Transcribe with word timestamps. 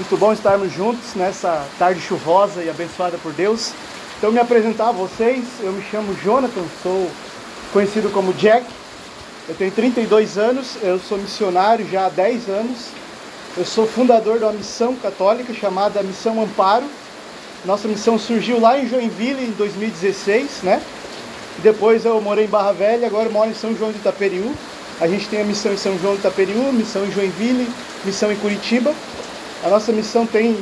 Muito 0.00 0.16
bom 0.16 0.32
estarmos 0.32 0.72
juntos 0.72 1.14
nessa 1.14 1.62
tarde 1.78 2.00
chuvosa 2.00 2.64
e 2.64 2.70
abençoada 2.70 3.18
por 3.18 3.34
Deus. 3.34 3.72
Então, 4.16 4.32
me 4.32 4.38
apresentar 4.38 4.88
a 4.88 4.92
vocês, 4.92 5.44
eu 5.60 5.72
me 5.72 5.84
chamo 5.90 6.16
Jonathan, 6.24 6.62
sou 6.82 7.10
conhecido 7.70 8.08
como 8.08 8.32
Jack. 8.32 8.64
Eu 9.46 9.54
tenho 9.56 9.70
32 9.70 10.38
anos, 10.38 10.78
eu 10.82 10.98
sou 10.98 11.18
missionário 11.18 11.86
já 11.86 12.06
há 12.06 12.08
10 12.08 12.48
anos. 12.48 12.78
Eu 13.58 13.66
sou 13.66 13.86
fundador 13.86 14.38
de 14.38 14.44
uma 14.44 14.54
missão 14.54 14.96
católica 14.96 15.52
chamada 15.52 16.02
Missão 16.02 16.42
Amparo. 16.42 16.86
Nossa 17.66 17.86
missão 17.86 18.18
surgiu 18.18 18.58
lá 18.58 18.78
em 18.78 18.88
Joinville 18.88 19.44
em 19.44 19.50
2016, 19.50 20.62
né? 20.62 20.80
Depois 21.58 22.06
eu 22.06 22.18
morei 22.22 22.46
em 22.46 22.48
Barra 22.48 22.72
Velha, 22.72 23.06
agora 23.06 23.28
moro 23.28 23.50
em 23.50 23.54
São 23.54 23.76
João 23.76 23.92
de 23.92 23.98
Itaperiú. 23.98 24.50
A 24.98 25.06
gente 25.06 25.28
tem 25.28 25.42
a 25.42 25.44
missão 25.44 25.74
em 25.74 25.76
São 25.76 25.98
João 25.98 26.14
de 26.14 26.20
Itaperiú, 26.20 26.72
missão 26.72 27.04
em 27.04 27.12
Joinville, 27.12 27.68
missão 28.06 28.32
em 28.32 28.36
Curitiba. 28.36 28.94
A 29.62 29.68
nossa 29.68 29.92
missão 29.92 30.26
tem 30.26 30.56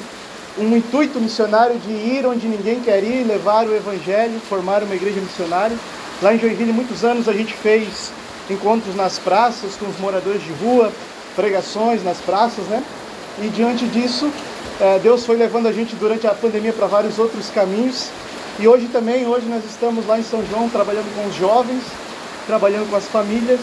um 0.58 0.76
intuito 0.76 1.20
missionário 1.20 1.78
de 1.78 1.92
ir 1.92 2.26
onde 2.26 2.48
ninguém 2.48 2.80
quer 2.80 3.02
ir, 3.04 3.24
levar 3.24 3.64
o 3.64 3.74
evangelho, 3.74 4.40
formar 4.48 4.82
uma 4.82 4.94
igreja 4.94 5.20
missionária. 5.20 5.76
Lá 6.20 6.34
em 6.34 6.38
Joinville, 6.38 6.72
muitos 6.72 7.04
anos 7.04 7.28
a 7.28 7.32
gente 7.32 7.54
fez 7.54 8.10
encontros 8.50 8.96
nas 8.96 9.16
praças 9.16 9.76
com 9.76 9.86
os 9.86 9.96
moradores 10.00 10.42
de 10.42 10.50
rua, 10.64 10.92
pregações 11.36 12.02
nas 12.02 12.18
praças, 12.18 12.64
né? 12.64 12.82
E 13.40 13.46
diante 13.50 13.86
disso, 13.86 14.28
eh, 14.80 14.98
Deus 15.00 15.24
foi 15.24 15.36
levando 15.36 15.68
a 15.68 15.72
gente 15.72 15.94
durante 15.94 16.26
a 16.26 16.34
pandemia 16.34 16.72
para 16.72 16.88
vários 16.88 17.20
outros 17.20 17.48
caminhos. 17.50 18.08
E 18.58 18.66
hoje 18.66 18.88
também, 18.88 19.28
hoje 19.28 19.46
nós 19.46 19.64
estamos 19.64 20.04
lá 20.08 20.18
em 20.18 20.24
São 20.24 20.44
João 20.50 20.68
trabalhando 20.68 21.14
com 21.14 21.24
os 21.28 21.36
jovens, 21.36 21.84
trabalhando 22.48 22.90
com 22.90 22.96
as 22.96 23.04
famílias 23.04 23.60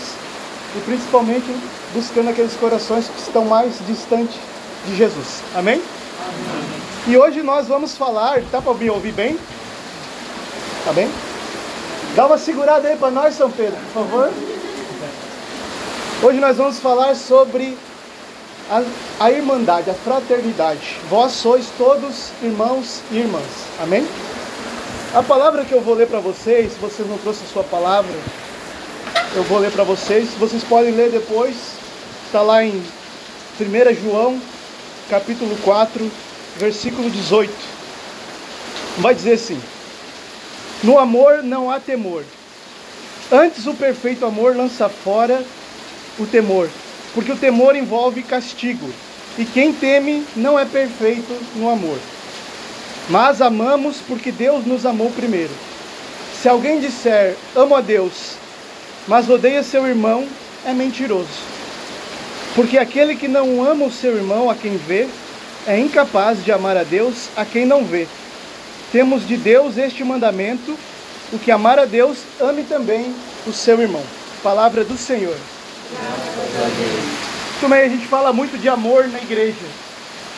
e 0.77 0.79
principalmente 0.85 1.53
buscando 1.93 2.29
aqueles 2.29 2.53
corações 2.53 3.09
que 3.09 3.19
estão 3.19 3.43
mais 3.43 3.73
distantes 3.85 4.54
de 4.85 4.95
Jesus. 4.95 5.41
Amém? 5.55 5.81
Amém. 5.81 6.75
E 7.07 7.17
hoje 7.17 7.43
nós 7.43 7.67
vamos 7.67 7.95
falar, 7.95 8.41
tá 8.51 8.61
para 8.61 8.73
me 8.73 8.89
ouvir 8.89 9.11
bem? 9.11 9.37
Tá 10.83 10.93
bem? 10.93 11.09
Dá 12.15 12.25
uma 12.25 12.37
segurada 12.37 12.87
aí 12.87 12.95
para 12.95 13.11
nós, 13.11 13.35
São 13.35 13.51
Pedro, 13.51 13.77
por 13.93 14.03
favor. 14.03 14.31
Hoje 16.23 16.39
nós 16.39 16.57
vamos 16.57 16.79
falar 16.79 17.15
sobre 17.15 17.77
a, 18.69 18.83
a 19.19 19.31
irmandade, 19.31 19.89
a 19.89 19.93
fraternidade. 19.93 20.97
Vós 21.09 21.33
sois 21.33 21.67
todos 21.77 22.31
irmãos 22.41 23.01
e 23.11 23.17
irmãs. 23.17 23.43
Amém? 23.81 24.07
A 25.13 25.21
palavra 25.21 25.63
que 25.63 25.73
eu 25.73 25.81
vou 25.81 25.93
ler 25.93 26.07
para 26.07 26.19
vocês, 26.19 26.73
se 26.73 26.79
vocês 26.79 27.07
não 27.07 27.17
trouxeram 27.17 27.49
a 27.49 27.53
sua 27.53 27.63
palavra, 27.63 28.13
eu 29.35 29.43
vou 29.43 29.59
ler 29.59 29.71
para 29.71 29.83
vocês. 29.83 30.29
Vocês 30.39 30.63
podem 30.63 30.91
ler 30.91 31.11
depois. 31.11 31.55
Está 32.25 32.41
lá 32.41 32.63
em 32.63 32.81
1 33.59 34.03
João 34.03 34.41
capítulo 35.09 35.55
4, 35.63 36.11
versículo 36.57 37.09
18. 37.09 37.51
Vai 38.97 39.13
dizer 39.13 39.33
assim: 39.33 39.59
No 40.83 40.97
amor 40.97 41.43
não 41.43 41.69
há 41.69 41.79
temor. 41.79 42.23
Antes 43.31 43.65
o 43.65 43.73
perfeito 43.73 44.25
amor 44.25 44.55
lança 44.55 44.87
fora 44.87 45.43
o 46.19 46.25
temor, 46.25 46.69
porque 47.13 47.31
o 47.31 47.37
temor 47.37 47.75
envolve 47.75 48.21
castigo, 48.21 48.87
e 49.37 49.45
quem 49.45 49.73
teme 49.73 50.25
não 50.35 50.57
é 50.57 50.65
perfeito 50.65 51.35
no 51.55 51.69
amor. 51.69 51.97
Mas 53.09 53.41
amamos 53.41 53.97
porque 54.07 54.31
Deus 54.31 54.65
nos 54.65 54.85
amou 54.85 55.11
primeiro. 55.11 55.51
Se 56.41 56.47
alguém 56.47 56.79
disser 56.79 57.35
amo 57.55 57.75
a 57.75 57.81
Deus, 57.81 58.35
mas 59.07 59.29
odeia 59.29 59.63
seu 59.63 59.85
irmão, 59.87 60.27
é 60.65 60.73
mentiroso. 60.73 61.54
Porque 62.55 62.77
aquele 62.77 63.15
que 63.17 63.27
não 63.27 63.61
ama 63.63 63.85
o 63.85 63.91
seu 63.91 64.15
irmão 64.15 64.49
a 64.49 64.55
quem 64.55 64.77
vê, 64.77 65.07
é 65.67 65.77
incapaz 65.77 66.43
de 66.43 66.51
amar 66.53 66.77
a 66.77 66.83
Deus 66.83 67.27
a 67.35 67.43
quem 67.43 67.65
não 67.65 67.83
vê. 67.83 68.07
Temos 68.93 69.27
de 69.27 69.35
Deus 69.35 69.77
este 69.77 70.03
mandamento: 70.05 70.77
o 71.33 71.37
que 71.37 71.51
amar 71.51 71.77
a 71.77 71.85
Deus, 71.85 72.19
ame 72.39 72.63
também 72.63 73.13
o 73.45 73.51
seu 73.51 73.81
irmão. 73.81 74.03
Palavra 74.41 74.85
do 74.85 74.97
Senhor. 74.97 75.35
Também 77.59 77.81
a 77.81 77.89
gente 77.89 78.07
fala 78.07 78.31
muito 78.31 78.57
de 78.57 78.69
amor 78.69 79.07
na 79.09 79.19
igreja. 79.19 79.65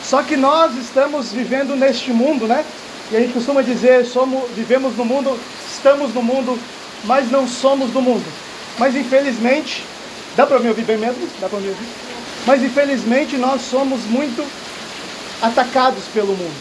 Só 0.02 0.22
que 0.22 0.36
nós 0.36 0.76
estamos 0.76 1.32
vivendo 1.32 1.76
neste 1.76 2.12
mundo, 2.12 2.46
né? 2.46 2.64
E 3.12 3.16
a 3.16 3.20
gente 3.20 3.32
costuma 3.32 3.62
dizer, 3.62 4.04
somos, 4.06 4.50
vivemos 4.56 4.96
no 4.96 5.04
mundo, 5.04 5.38
estamos 5.70 6.12
no 6.14 6.22
mundo, 6.22 6.58
mas 7.04 7.30
não 7.30 7.46
somos 7.46 7.90
do 7.90 8.02
mundo. 8.02 8.24
Mas 8.78 8.96
infelizmente, 8.96 9.84
dá 10.36 10.46
para 10.46 10.58
me 10.58 10.68
ouvir 10.68 10.84
bem 10.84 10.98
mesmo? 10.98 11.28
Dá 11.40 11.48
para 11.48 11.58
me 11.58 11.68
ouvir? 11.68 12.07
Mas 12.48 12.62
infelizmente 12.62 13.36
nós 13.36 13.60
somos 13.60 14.00
muito 14.04 14.42
atacados 15.42 16.04
pelo 16.14 16.34
mundo. 16.34 16.56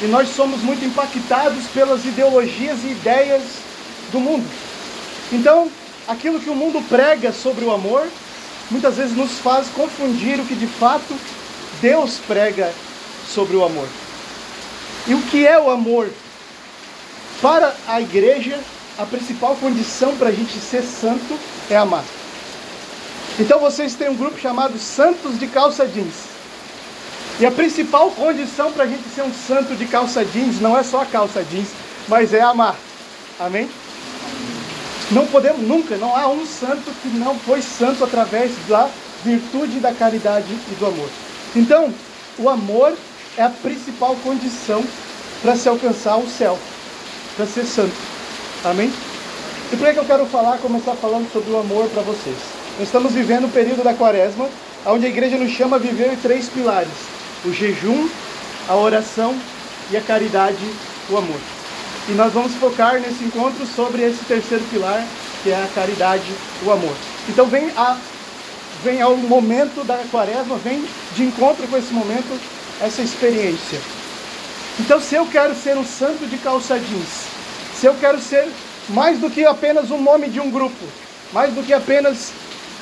E 0.00 0.06
nós 0.06 0.28
somos 0.28 0.60
muito 0.62 0.84
impactados 0.84 1.64
pelas 1.74 2.04
ideologias 2.04 2.84
e 2.84 2.92
ideias 2.92 3.42
do 4.12 4.20
mundo. 4.20 4.48
Então, 5.32 5.68
aquilo 6.06 6.38
que 6.38 6.48
o 6.48 6.54
mundo 6.54 6.80
prega 6.88 7.32
sobre 7.32 7.64
o 7.64 7.72
amor, 7.72 8.06
muitas 8.70 8.96
vezes 8.96 9.16
nos 9.16 9.40
faz 9.40 9.66
confundir 9.70 10.38
o 10.38 10.44
que 10.44 10.54
de 10.54 10.68
fato 10.68 11.12
Deus 11.82 12.20
prega 12.28 12.72
sobre 13.28 13.56
o 13.56 13.64
amor. 13.64 13.88
E 15.08 15.14
o 15.14 15.22
que 15.22 15.44
é 15.44 15.58
o 15.58 15.68
amor? 15.68 16.08
Para 17.42 17.74
a 17.88 18.00
igreja, 18.00 18.56
a 18.96 19.04
principal 19.04 19.56
condição 19.56 20.14
para 20.16 20.28
a 20.28 20.32
gente 20.32 20.60
ser 20.60 20.84
santo 20.84 21.36
é 21.68 21.76
amar. 21.76 22.04
Então 23.38 23.60
vocês 23.60 23.94
têm 23.94 24.08
um 24.08 24.16
grupo 24.16 24.38
chamado 24.38 24.78
Santos 24.78 25.38
de 25.38 25.46
Calça 25.46 25.86
Jeans. 25.86 26.38
E 27.40 27.46
a 27.46 27.52
principal 27.52 28.10
condição 28.10 28.72
para 28.72 28.82
a 28.82 28.86
gente 28.86 29.08
ser 29.14 29.22
um 29.22 29.32
santo 29.32 29.76
de 29.76 29.86
calça 29.86 30.24
jeans 30.24 30.60
não 30.60 30.76
é 30.76 30.82
só 30.82 31.02
a 31.02 31.06
calça 31.06 31.44
jeans, 31.44 31.68
mas 32.08 32.34
é 32.34 32.40
amar. 32.40 32.74
Amém? 33.38 33.70
Não 35.12 35.24
podemos 35.28 35.62
nunca, 35.62 35.96
não 35.96 36.16
há 36.16 36.26
um 36.26 36.44
santo 36.44 36.90
que 37.00 37.08
não 37.10 37.38
foi 37.38 37.62
santo 37.62 38.02
através 38.02 38.50
da 38.68 38.90
virtude 39.24 39.78
da 39.78 39.94
caridade 39.94 40.48
e 40.50 40.74
do 40.74 40.86
amor. 40.86 41.08
Então, 41.54 41.94
o 42.38 42.48
amor 42.48 42.92
é 43.36 43.42
a 43.44 43.50
principal 43.50 44.16
condição 44.16 44.84
para 45.40 45.54
se 45.54 45.68
alcançar 45.68 46.16
o 46.16 46.28
céu, 46.28 46.58
para 47.36 47.46
ser 47.46 47.64
santo. 47.64 47.94
Amém? 48.64 48.92
E 49.72 49.76
por 49.76 49.92
que 49.92 49.98
eu 49.98 50.04
quero 50.04 50.26
falar, 50.26 50.58
começar 50.58 50.94
falando 50.96 51.32
sobre 51.32 51.52
o 51.52 51.58
amor 51.58 51.88
para 51.90 52.02
vocês? 52.02 52.57
Nós 52.78 52.86
estamos 52.86 53.12
vivendo 53.12 53.46
o 53.46 53.48
período 53.48 53.82
da 53.82 53.92
quaresma, 53.92 54.48
onde 54.86 55.04
a 55.04 55.08
igreja 55.08 55.36
nos 55.36 55.50
chama 55.50 55.74
a 55.74 55.78
viver 55.80 56.16
três 56.22 56.48
pilares: 56.48 56.92
o 57.44 57.52
jejum, 57.52 58.08
a 58.68 58.76
oração 58.76 59.36
e 59.90 59.96
a 59.96 60.00
caridade, 60.00 60.64
o 61.10 61.16
amor. 61.16 61.40
E 62.08 62.12
nós 62.12 62.32
vamos 62.32 62.54
focar 62.54 63.00
nesse 63.00 63.24
encontro 63.24 63.66
sobre 63.66 64.02
esse 64.02 64.24
terceiro 64.26 64.62
pilar, 64.70 65.04
que 65.42 65.50
é 65.50 65.56
a 65.56 65.66
caridade, 65.74 66.32
o 66.64 66.70
amor. 66.70 66.94
Então 67.28 67.46
vem 67.46 67.68
a 67.76 67.98
vem 68.84 69.02
ao 69.02 69.16
momento 69.16 69.84
da 69.84 69.96
quaresma, 70.08 70.56
vem 70.58 70.84
de 71.16 71.24
encontro 71.24 71.66
com 71.66 71.76
esse 71.76 71.92
momento, 71.92 72.40
essa 72.80 73.02
experiência. 73.02 73.80
Então 74.78 75.00
se 75.00 75.16
eu 75.16 75.26
quero 75.26 75.52
ser 75.56 75.76
um 75.76 75.84
santo 75.84 76.28
de 76.28 76.38
calça 76.38 76.78
jeans, 76.78 77.24
se 77.74 77.86
eu 77.86 77.94
quero 77.94 78.20
ser 78.20 78.46
mais 78.88 79.18
do 79.18 79.28
que 79.28 79.44
apenas 79.44 79.90
um 79.90 80.00
nome 80.00 80.28
de 80.28 80.38
um 80.38 80.48
grupo, 80.48 80.86
mais 81.32 81.52
do 81.52 81.64
que 81.64 81.72
apenas 81.72 82.32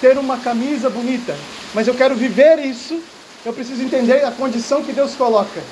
ter 0.01 0.19
uma 0.19 0.39
camisa 0.39 0.91
bonita, 0.91 1.35
mas 1.75 1.87
eu 1.87 1.95
quero 1.95 2.15
viver 2.15 2.59
isso, 2.59 3.01
eu 3.45 3.53
preciso 3.53 3.83
entender 3.83 4.25
a 4.25 4.31
condição 4.31 4.83
que 4.83 4.93
Deus 4.93 5.15
coloca. 5.15 5.63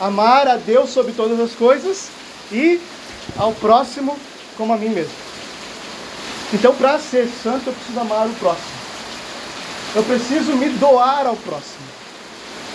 Amar 0.00 0.46
a 0.46 0.56
Deus 0.56 0.90
sobre 0.90 1.12
todas 1.12 1.40
as 1.40 1.52
coisas 1.52 2.08
e 2.52 2.80
ao 3.36 3.52
próximo 3.52 4.16
como 4.56 4.72
a 4.72 4.76
mim 4.76 4.90
mesmo. 4.90 5.12
Então, 6.52 6.74
para 6.74 6.98
ser 6.98 7.28
santo, 7.42 7.68
eu 7.68 7.72
preciso 7.72 8.00
amar 8.00 8.26
o 8.26 8.34
próximo. 8.34 8.78
Eu 9.94 10.02
preciso 10.02 10.52
me 10.52 10.68
doar 10.70 11.26
ao 11.26 11.36
próximo. 11.36 11.86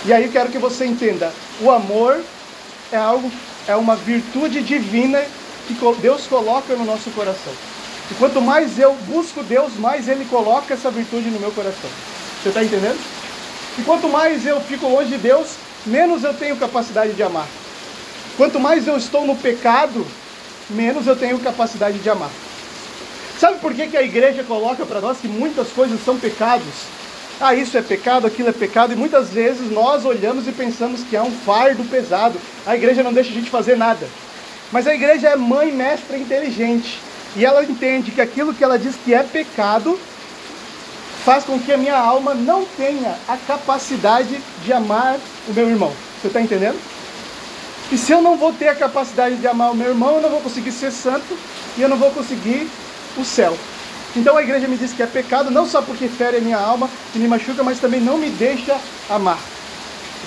E 0.06 0.12
aí 0.12 0.30
quero 0.30 0.50
que 0.50 0.58
você 0.58 0.86
entenda, 0.86 1.32
o 1.62 1.72
amor 1.72 2.22
é 2.92 2.98
algo, 2.98 3.32
é 3.68 3.76
uma 3.76 3.96
virtude 3.96 4.62
divina 4.62 5.24
que 5.68 5.76
Deus 6.02 6.28
coloca 6.28 6.76
no 6.76 6.84
nosso 6.84 7.10
coração. 7.12 7.54
E 8.12 8.14
quanto 8.16 8.42
mais 8.42 8.78
eu 8.78 8.94
busco 9.08 9.44
Deus, 9.44 9.74
mais 9.78 10.08
Ele 10.08 10.26
coloca 10.26 10.74
essa 10.74 10.92
virtude 10.92 11.30
no 11.30 11.40
meu 11.40 11.52
coração. 11.52 11.90
Você 12.42 12.50
está 12.50 12.64
entendendo? 12.64 13.00
E 13.80 13.82
quanto 13.84 14.08
mais 14.10 14.46
eu 14.46 14.60
fico 14.62 14.88
longe 14.88 15.10
de 15.10 15.18
Deus, 15.18 15.56
menos 15.86 16.24
eu 16.24 16.34
tenho 16.34 16.56
capacidade 16.58 17.14
de 17.14 17.24
amar. 17.24 17.48
Quanto 18.38 18.60
mais 18.60 18.88
eu 18.88 18.98
estou 18.98 19.26
no 19.26 19.36
pecado, 19.36 20.06
menos 20.70 21.08
eu 21.08 21.16
tenho 21.16 21.40
capacidade 21.40 22.00
de 22.00 22.10
amar. 22.10 22.30
Sabe 23.40 23.60
por 23.60 23.74
que, 23.74 23.88
que 23.88 23.98
a 23.98 24.04
igreja 24.04 24.44
coloca 24.44 24.86
para 24.86 25.02
nós 25.02 25.18
que 25.18 25.28
muitas 25.28 25.70
coisas 25.70 26.04
são 26.04 26.18
pecados? 26.18 26.74
Ah, 27.40 27.56
isso 27.56 27.78
é 27.78 27.82
pecado, 27.82 28.28
aquilo 28.28 28.50
é 28.50 28.54
pecado, 28.54 28.94
e 28.94 28.96
muitas 28.96 29.30
vezes 29.30 29.72
nós 29.72 30.06
olhamos 30.06 30.48
e 30.48 30.52
pensamos 30.52 31.02
que 31.02 31.16
é 31.16 31.22
um 31.22 31.32
fardo 31.32 31.84
pesado. 31.86 32.40
A 32.66 32.76
igreja 32.76 33.04
não 33.04 33.12
deixa 33.12 33.32
a 33.32 33.34
gente 33.34 33.50
fazer 33.50 33.76
nada. 33.76 34.08
Mas 34.72 34.88
a 34.88 34.94
igreja 34.94 35.30
é 35.30 35.36
mãe, 35.36 35.72
mestra 35.72 36.18
inteligente. 36.18 37.00
E 37.36 37.46
ela 37.46 37.64
entende 37.64 38.12
que 38.12 38.22
aquilo 38.22 38.54
que 38.54 38.64
ela 38.64 38.78
diz 38.78 38.96
que 39.04 39.14
é 39.14 39.24
pecado 39.24 40.00
faz 41.26 41.44
com 41.44 41.60
que 41.60 41.72
a 41.72 41.78
minha 41.78 41.98
alma 41.98 42.34
não 42.34 42.66
tenha 42.66 43.16
a 43.28 43.38
capacidade 43.38 44.40
de 44.64 44.74
amar 44.74 45.18
o 45.48 45.54
meu 45.54 45.70
irmão. 45.70 45.92
Você 46.22 46.28
está 46.28 46.42
entendendo? 46.42 46.80
E 47.92 47.98
se 47.98 48.12
eu 48.12 48.22
não 48.22 48.38
vou 48.38 48.52
ter 48.54 48.68
a 48.68 48.76
capacidade 48.76 49.36
de 49.36 49.48
amar 49.48 49.72
o 49.72 49.76
meu 49.76 49.90
irmão, 49.90 50.16
eu 50.16 50.22
não 50.22 50.30
vou 50.30 50.42
conseguir 50.42 50.72
ser 50.72 50.92
santo 50.92 51.38
e 51.78 51.82
eu 51.82 51.90
não 51.90 51.98
vou 51.98 52.12
conseguir 52.12 52.70
o 53.18 53.24
céu. 53.24 53.58
Então 54.16 54.38
a 54.38 54.44
igreja 54.44 54.68
me 54.68 54.78
diz 54.78 54.94
que 54.94 55.02
é 55.02 55.08
pecado, 55.08 55.50
não 55.50 55.68
só 55.68 55.82
porque 55.82 56.08
fere 56.08 56.38
a 56.38 56.42
minha 56.42 56.58
alma 56.58 56.90
e 57.16 57.20
me 57.20 57.28
machuca, 57.28 57.64
mas 57.64 57.80
também 57.80 58.00
não 58.00 58.18
me 58.18 58.30
deixa 58.30 58.78
amar. 59.10 59.40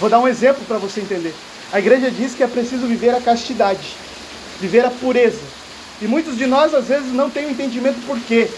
Vou 0.01 0.11
dar 0.11 0.19
um 0.19 0.27
exemplo 0.29 0.65
para 0.67 0.79
você 0.79 1.01
entender. 1.01 1.35
A 1.73 1.79
igreja 1.79 2.11
diz 2.11 2.35
que 2.35 2.43
é 2.43 2.47
preciso 2.47 2.87
viver 2.87 3.15
a 3.15 3.21
castidade, 3.21 3.97
viver 4.61 4.85
a 4.85 4.91
pureza. 4.91 5.56
E 6.01 6.07
muitos 6.07 6.37
de 6.37 6.47
nós 6.47 6.75
às 6.75 6.87
vezes 6.87 7.13
não 7.13 7.31
têm 7.31 7.47
o 7.47 7.49
um 7.49 7.51
entendimento 7.51 8.05
por 8.07 8.19
quê. 8.21 8.49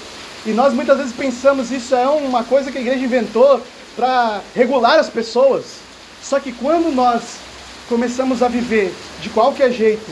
E 0.47 0.51
nós 0.51 0.73
muitas 0.73 0.97
vezes 0.97 1.13
pensamos 1.13 1.71
isso 1.71 1.95
é 1.95 2.09
uma 2.09 2.43
coisa 2.45 2.71
que 2.71 2.79
a 2.79 2.81
igreja 2.81 3.05
inventou 3.05 3.63
para 3.97 4.41
regular 4.55 4.99
as 4.99 5.09
pessoas. 5.09 5.65
Só 6.23 6.41
que 6.41 6.53
quando 6.53 6.95
nós 6.95 7.23
começamos 7.89 8.43
a 8.43 8.49
viver 8.49 8.95
de 9.21 9.29
qualquer 9.31 9.73
jeito 9.73 10.11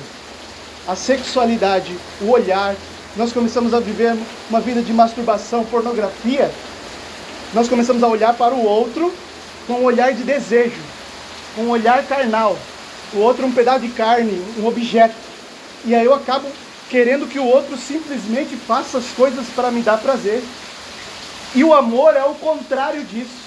a 0.86 0.94
sexualidade, 0.94 1.96
o 2.20 2.30
olhar, 2.30 2.76
nós 3.16 3.32
começamos 3.32 3.74
a 3.74 3.80
viver 3.80 4.16
uma 4.48 4.60
vida 4.60 4.82
de 4.82 4.92
masturbação, 4.92 5.64
pornografia, 5.64 6.50
nós 7.52 7.68
começamos 7.68 8.02
a 8.02 8.06
olhar 8.06 8.34
para 8.34 8.54
o 8.54 8.64
outro 8.64 9.12
com 9.66 9.74
um 9.74 9.84
olhar 9.84 10.12
de 10.12 10.22
desejo, 10.22 10.80
um 11.58 11.70
olhar 11.70 12.04
carnal. 12.04 12.56
O 13.14 13.18
outro 13.18 13.46
um 13.46 13.52
pedaço 13.52 13.80
de 13.80 13.88
carne, 13.88 14.42
um 14.58 14.66
objeto. 14.66 15.14
E 15.84 15.94
aí 15.94 16.04
eu 16.04 16.12
acabo 16.12 16.48
querendo 16.90 17.28
que 17.28 17.38
o 17.38 17.46
outro 17.46 17.76
simplesmente 17.76 18.56
faça 18.56 18.98
as 18.98 19.06
coisas 19.08 19.46
para 19.54 19.70
me 19.70 19.82
dar 19.82 19.98
prazer. 19.98 20.42
E 21.54 21.64
o 21.64 21.74
amor 21.74 22.14
é 22.14 22.24
o 22.24 22.34
contrário 22.34 23.02
disso. 23.04 23.46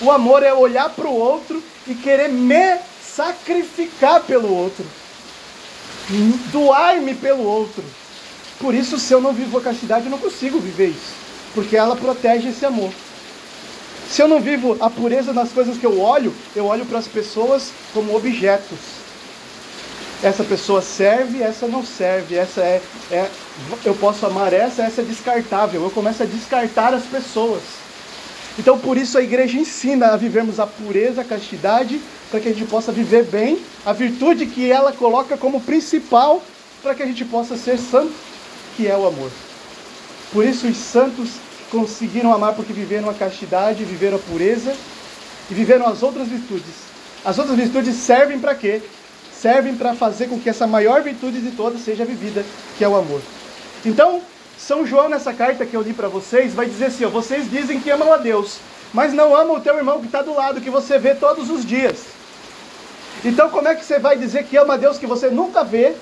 O 0.00 0.10
amor 0.10 0.42
é 0.42 0.52
olhar 0.52 0.90
para 0.90 1.08
o 1.08 1.16
outro 1.16 1.62
e 1.86 1.94
querer 1.94 2.28
me 2.28 2.78
sacrificar 3.02 4.22
pelo 4.22 4.52
outro, 4.52 4.84
doar-me 6.50 7.14
pelo 7.14 7.44
outro. 7.44 7.84
Por 8.58 8.74
isso, 8.74 8.98
se 8.98 9.12
eu 9.12 9.20
não 9.20 9.32
vivo 9.32 9.58
a 9.58 9.62
castidade, 9.62 10.06
eu 10.06 10.10
não 10.10 10.18
consigo 10.18 10.58
viver 10.58 10.88
isso, 10.88 11.14
porque 11.54 11.76
ela 11.76 11.94
protege 11.94 12.48
esse 12.48 12.64
amor. 12.64 12.90
Se 14.10 14.20
eu 14.20 14.28
não 14.28 14.40
vivo 14.40 14.76
a 14.80 14.90
pureza 14.90 15.32
nas 15.32 15.52
coisas 15.52 15.78
que 15.78 15.86
eu 15.86 16.00
olho, 16.00 16.34
eu 16.54 16.66
olho 16.66 16.84
para 16.84 16.98
as 16.98 17.06
pessoas 17.06 17.70
como 17.92 18.16
objetos. 18.16 19.03
Essa 20.24 20.42
pessoa 20.42 20.80
serve, 20.80 21.42
essa 21.42 21.68
não 21.68 21.84
serve, 21.84 22.34
essa 22.34 22.62
é, 22.62 22.80
é 23.10 23.28
eu 23.84 23.94
posso 23.94 24.24
amar 24.24 24.54
essa, 24.54 24.82
essa 24.82 25.02
é 25.02 25.04
descartável. 25.04 25.84
Eu 25.84 25.90
começo 25.90 26.22
a 26.22 26.26
descartar 26.26 26.94
as 26.94 27.04
pessoas. 27.04 27.60
Então, 28.58 28.78
por 28.78 28.96
isso 28.96 29.18
a 29.18 29.22
igreja 29.22 29.58
ensina 29.58 30.14
a 30.14 30.16
vivermos 30.16 30.58
a 30.58 30.66
pureza, 30.66 31.20
a 31.20 31.24
castidade, 31.24 32.00
para 32.30 32.40
que 32.40 32.48
a 32.48 32.52
gente 32.52 32.64
possa 32.64 32.90
viver 32.90 33.24
bem, 33.24 33.58
a 33.84 33.92
virtude 33.92 34.46
que 34.46 34.70
ela 34.70 34.92
coloca 34.92 35.36
como 35.36 35.60
principal 35.60 36.42
para 36.82 36.94
que 36.94 37.02
a 37.02 37.06
gente 37.06 37.24
possa 37.26 37.54
ser 37.58 37.78
santo 37.78 38.14
que 38.78 38.86
é 38.86 38.96
o 38.96 39.06
amor. 39.06 39.30
Por 40.32 40.42
isso 40.42 40.66
os 40.66 40.76
santos 40.78 41.32
conseguiram 41.70 42.32
amar 42.32 42.54
porque 42.54 42.72
viveram 42.72 43.10
a 43.10 43.14
castidade, 43.14 43.84
viveram 43.84 44.16
a 44.16 44.20
pureza 44.20 44.74
e 45.50 45.54
viveram 45.54 45.86
as 45.86 46.02
outras 46.02 46.28
virtudes. 46.28 46.84
As 47.22 47.38
outras 47.38 47.58
virtudes 47.58 47.94
servem 47.96 48.38
para 48.38 48.54
quê? 48.54 48.80
Servem 49.44 49.76
para 49.76 49.94
fazer 49.94 50.26
com 50.28 50.40
que 50.40 50.48
essa 50.48 50.66
maior 50.66 51.02
virtude 51.02 51.38
de 51.38 51.50
todas 51.50 51.82
seja 51.82 52.02
vivida, 52.02 52.42
que 52.78 52.82
é 52.82 52.88
o 52.88 52.96
amor. 52.96 53.20
Então, 53.84 54.22
São 54.56 54.86
João, 54.86 55.06
nessa 55.06 55.34
carta 55.34 55.66
que 55.66 55.76
eu 55.76 55.82
li 55.82 55.92
para 55.92 56.08
vocês, 56.08 56.54
vai 56.54 56.64
dizer 56.64 56.86
assim: 56.86 57.04
ó, 57.04 57.10
vocês 57.10 57.50
dizem 57.50 57.78
que 57.78 57.90
amam 57.90 58.10
a 58.10 58.16
Deus, 58.16 58.56
mas 58.90 59.12
não 59.12 59.36
amam 59.36 59.56
o 59.56 59.60
teu 59.60 59.76
irmão 59.76 60.00
que 60.00 60.06
está 60.06 60.22
do 60.22 60.34
lado, 60.34 60.62
que 60.62 60.70
você 60.70 60.98
vê 60.98 61.14
todos 61.14 61.50
os 61.50 61.62
dias. 61.62 62.06
Então, 63.22 63.50
como 63.50 63.68
é 63.68 63.74
que 63.74 63.84
você 63.84 63.98
vai 63.98 64.16
dizer 64.16 64.44
que 64.44 64.56
ama 64.56 64.72
a 64.72 64.76
Deus 64.78 64.96
que 64.96 65.06
você 65.06 65.28
nunca 65.28 65.62
vê, 65.62 65.92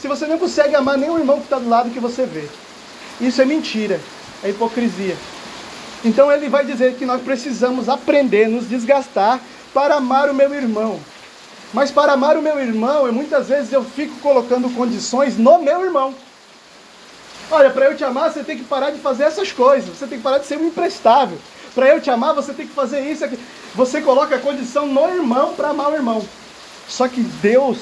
se 0.00 0.08
você 0.08 0.26
não 0.26 0.38
consegue 0.38 0.74
amar 0.74 0.98
o 0.98 1.18
irmão 1.18 1.36
que 1.36 1.44
está 1.44 1.58
do 1.58 1.68
lado 1.68 1.90
que 1.90 2.00
você 2.00 2.24
vê. 2.24 2.48
Isso 3.20 3.42
é 3.42 3.44
mentira, 3.44 4.00
é 4.42 4.48
hipocrisia. 4.48 5.18
Então 6.02 6.32
ele 6.32 6.48
vai 6.48 6.64
dizer 6.64 6.94
que 6.94 7.04
nós 7.04 7.20
precisamos 7.20 7.90
aprender, 7.90 8.48
nos 8.48 8.66
desgastar 8.66 9.38
para 9.74 9.96
amar 9.96 10.30
o 10.30 10.34
meu 10.34 10.54
irmão. 10.54 10.98
Mas 11.72 11.90
para 11.90 12.12
amar 12.12 12.36
o 12.36 12.42
meu 12.42 12.58
irmão, 12.58 13.06
eu, 13.06 13.12
muitas 13.12 13.48
vezes 13.48 13.72
eu 13.72 13.84
fico 13.84 14.14
colocando 14.20 14.68
condições 14.74 15.38
no 15.38 15.58
meu 15.62 15.84
irmão. 15.84 16.14
Olha, 17.50 17.70
para 17.70 17.86
eu 17.86 17.96
te 17.96 18.04
amar, 18.04 18.32
você 18.32 18.42
tem 18.42 18.56
que 18.56 18.64
parar 18.64 18.90
de 18.90 18.98
fazer 18.98 19.24
essas 19.24 19.52
coisas. 19.52 19.88
Você 19.96 20.06
tem 20.06 20.18
que 20.18 20.24
parar 20.24 20.38
de 20.38 20.46
ser 20.46 20.58
um 20.58 20.66
imprestável. 20.66 21.38
Para 21.74 21.88
eu 21.88 22.00
te 22.00 22.10
amar, 22.10 22.34
você 22.34 22.52
tem 22.52 22.66
que 22.66 22.74
fazer 22.74 23.00
isso 23.00 23.24
aqui. 23.24 23.38
Você 23.74 24.00
coloca 24.00 24.36
a 24.36 24.38
condição 24.40 24.86
no 24.86 25.08
irmão 25.08 25.54
para 25.54 25.70
amar 25.70 25.92
o 25.92 25.94
irmão. 25.94 26.24
Só 26.88 27.06
que 27.06 27.20
Deus 27.20 27.78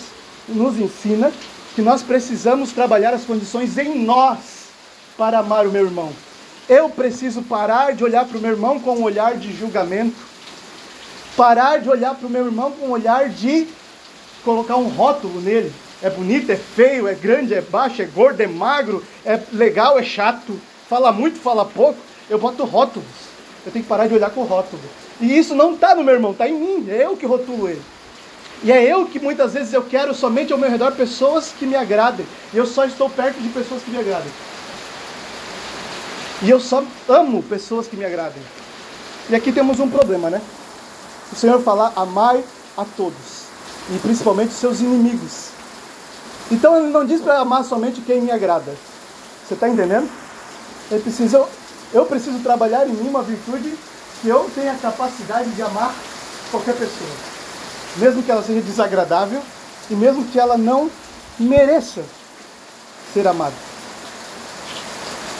nos 0.49 0.79
ensina 0.79 1.33
que 1.75 1.83
nós 1.83 2.03
precisamos 2.03 2.73
trabalhar 2.73 3.15
as 3.15 3.25
condições 3.25 3.77
em 3.79 4.05
nós 4.05 4.69
para 5.17 5.39
amar 5.39 5.67
o 5.67 5.71
meu 5.71 5.85
irmão. 5.85 6.13
Eu 6.69 6.91
preciso 6.91 7.43
parar 7.43 7.95
de 7.95 8.05
olhar 8.05 8.27
para 8.27 8.37
o 8.37 8.41
meu 8.41 8.51
irmão 8.51 8.79
com 8.79 8.97
um 8.97 9.03
olhar 9.03 9.37
de 9.37 9.55
julgamento, 9.57 10.17
parar 11.37 11.79
de 11.79 11.89
olhar 11.89 12.15
para 12.15 12.27
o 12.27 12.31
meu 12.31 12.45
irmão 12.45 12.73
com 12.73 12.87
um 12.87 12.91
olhar 12.91 13.31
de 13.31 13.67
colocar 14.49 14.77
um 14.77 14.89
rótulo 14.89 15.41
nele. 15.43 15.71
É 16.03 16.09
bonito, 16.09 16.51
é 16.51 16.57
feio, 16.57 17.07
é 17.07 17.15
grande, 17.15 17.53
é 17.53 17.61
baixo, 17.61 18.01
é 18.01 18.07
gordo, 18.07 18.41
é 18.41 18.47
magro, 18.47 19.05
é 19.27 19.39
legal, 19.53 19.99
é 19.99 20.03
chato, 20.03 20.59
fala 20.89 21.13
muito, 21.13 21.39
fala 21.39 21.67
pouco. 21.67 21.99
Eu 22.31 22.39
boto 22.39 22.65
rótulos. 22.65 23.29
Eu 23.67 23.73
tenho 23.73 23.83
que 23.83 23.89
parar 23.89 24.07
de 24.07 24.15
olhar 24.15 24.31
com 24.31 24.45
rótulo. 24.45 24.81
E 25.21 25.37
isso 25.37 25.55
não 25.55 25.75
está 25.75 25.95
no 25.95 26.03
meu 26.03 26.15
irmão, 26.15 26.31
está 26.31 26.49
em 26.49 26.55
mim. 26.55 26.87
É 26.89 27.05
eu 27.05 27.17
que 27.17 27.27
rotulo 27.27 27.69
ele. 27.69 27.83
E 28.63 28.73
é 28.73 28.83
eu 28.83 29.07
que 29.07 29.21
muitas 29.21 29.53
vezes 29.53 29.73
eu 29.73 29.83
quero 29.83 30.15
somente 30.15 30.53
ao 30.53 30.59
meu 30.59 30.71
redor 30.71 30.93
pessoas 30.93 31.53
que 31.59 31.67
me 31.67 31.77
agradem. 31.77 32.27
E 32.55 32.57
eu 32.57 32.67
só 32.67 32.85
estou 32.85 33.11
perto 33.11 33.39
de 33.41 33.49
pessoas 33.51 33.83
que 33.83 33.91
me 33.91 33.99
agradem. 33.99 34.31
E 36.43 36.49
eu 36.49 36.59
só 36.59 36.83
amo 37.09 37.43
pessoas 37.43 37.87
que 37.87 37.97
me 37.97 38.05
agradem. 38.05 38.43
E 39.29 39.35
aqui 39.35 39.53
temos 39.53 39.79
um 39.81 39.91
problema, 39.91 40.31
né? 40.31 40.41
O 41.33 41.37
Senhor 41.37 41.61
fala: 41.63 41.93
amai 41.95 42.43
a 42.77 42.85
todos, 42.85 43.38
e 43.91 43.99
principalmente 43.99 44.53
seus 44.53 44.81
inimigos. 44.81 45.49
Então 46.51 46.77
ele 46.77 46.89
não 46.89 47.05
diz 47.05 47.21
para 47.21 47.41
amar 47.41 47.65
somente 47.65 48.01
quem 48.01 48.21
me 48.21 48.31
agrada. 48.31 48.75
Você 49.47 49.55
está 49.55 49.69
entendendo? 49.69 50.09
Ele 50.91 51.01
precisa, 51.01 51.45
eu 51.93 52.07
preciso 52.07 52.39
trabalhar 52.41 52.87
em 52.87 52.93
mim 52.93 53.09
uma 53.09 53.23
virtude 53.23 53.75
que 54.21 54.29
eu 54.29 54.51
tenha 54.55 54.75
capacidade 54.75 55.51
de 55.51 55.63
amar 55.63 55.95
qualquer 56.51 56.75
pessoa 56.75 57.39
mesmo 57.99 58.23
que 58.23 58.31
ela 58.31 58.43
seja 58.43 58.61
desagradável 58.61 59.43
e 59.91 59.95
mesmo 59.95 60.25
que 60.27 60.39
ela 60.39 60.57
não 60.57 60.91
mereça 61.39 62.05
ser 63.13 63.27
amada. 63.27 63.55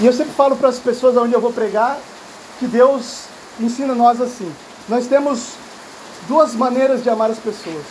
E 0.01 0.07
eu 0.07 0.13
sempre 0.13 0.33
falo 0.35 0.57
para 0.57 0.69
as 0.69 0.79
pessoas 0.79 1.17
onde 1.17 1.35
eu 1.35 1.41
vou 1.41 1.53
pregar 1.53 1.99
que 2.59 2.67
Deus 2.67 3.25
ensina 3.61 3.95
nós 3.95 4.21
assim. 4.21 4.53
Nós 4.89 5.07
temos 5.07 5.53
duas 6.27 6.55
maneiras 6.55 7.03
de 7.03 7.11
amar 7.11 7.31
as 7.31 7.39
pessoas. 7.39 7.85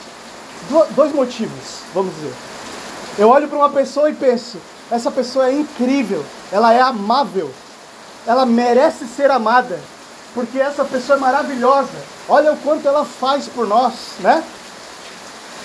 Dois 0.95 1.13
motivos, 1.13 1.81
vamos 1.93 2.13
dizer. 2.15 2.33
Eu 3.17 3.29
olho 3.29 3.47
para 3.47 3.57
uma 3.57 3.69
pessoa 3.69 4.09
e 4.09 4.13
penso: 4.13 4.57
essa 4.91 5.11
pessoa 5.11 5.47
é 5.47 5.53
incrível, 5.53 6.23
ela 6.51 6.73
é 6.73 6.81
amável, 6.81 7.51
ela 8.25 8.45
merece 8.45 9.05
ser 9.05 9.31
amada, 9.31 9.79
porque 10.33 10.59
essa 10.59 10.85
pessoa 10.85 11.17
é 11.17 11.21
maravilhosa. 11.21 11.89
Olha 12.29 12.53
o 12.53 12.57
quanto 12.57 12.87
ela 12.87 13.05
faz 13.05 13.47
por 13.47 13.67
nós, 13.67 13.93
né? 14.19 14.43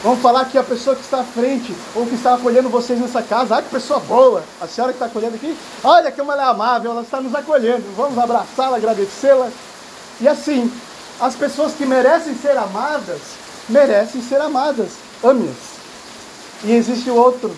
Vamos 0.02 0.20
falar 0.20 0.46
que 0.46 0.58
a 0.58 0.64
pessoa 0.64 0.96
que 0.96 1.02
está 1.02 1.20
à 1.20 1.24
frente, 1.24 1.72
ou 1.94 2.04
que 2.04 2.16
está 2.16 2.34
acolhendo 2.34 2.68
vocês 2.68 2.98
nessa 2.98 3.22
casa, 3.22 3.56
ah, 3.56 3.62
que 3.62 3.68
pessoa 3.68 4.00
boa, 4.00 4.42
a 4.60 4.66
senhora 4.66 4.92
que 4.92 4.96
está 4.96 5.06
acolhendo 5.06 5.36
aqui, 5.36 5.56
olha 5.84 6.10
como 6.10 6.32
ela 6.32 6.42
é 6.42 6.46
amável, 6.46 6.90
ela 6.90 7.02
está 7.02 7.20
nos 7.20 7.32
acolhendo, 7.32 7.84
vamos 7.96 8.18
abraçá-la, 8.18 8.78
agradecê-la. 8.78 9.48
E 10.20 10.26
assim, 10.26 10.72
as 11.20 11.36
pessoas 11.36 11.74
que 11.74 11.86
merecem 11.86 12.34
ser 12.34 12.56
amadas, 12.56 13.20
merecem 13.68 14.22
ser 14.22 14.40
amadas, 14.40 14.90
ame-as. 15.22 15.72
E 16.64 16.72
existe 16.72 17.10
outro, 17.10 17.54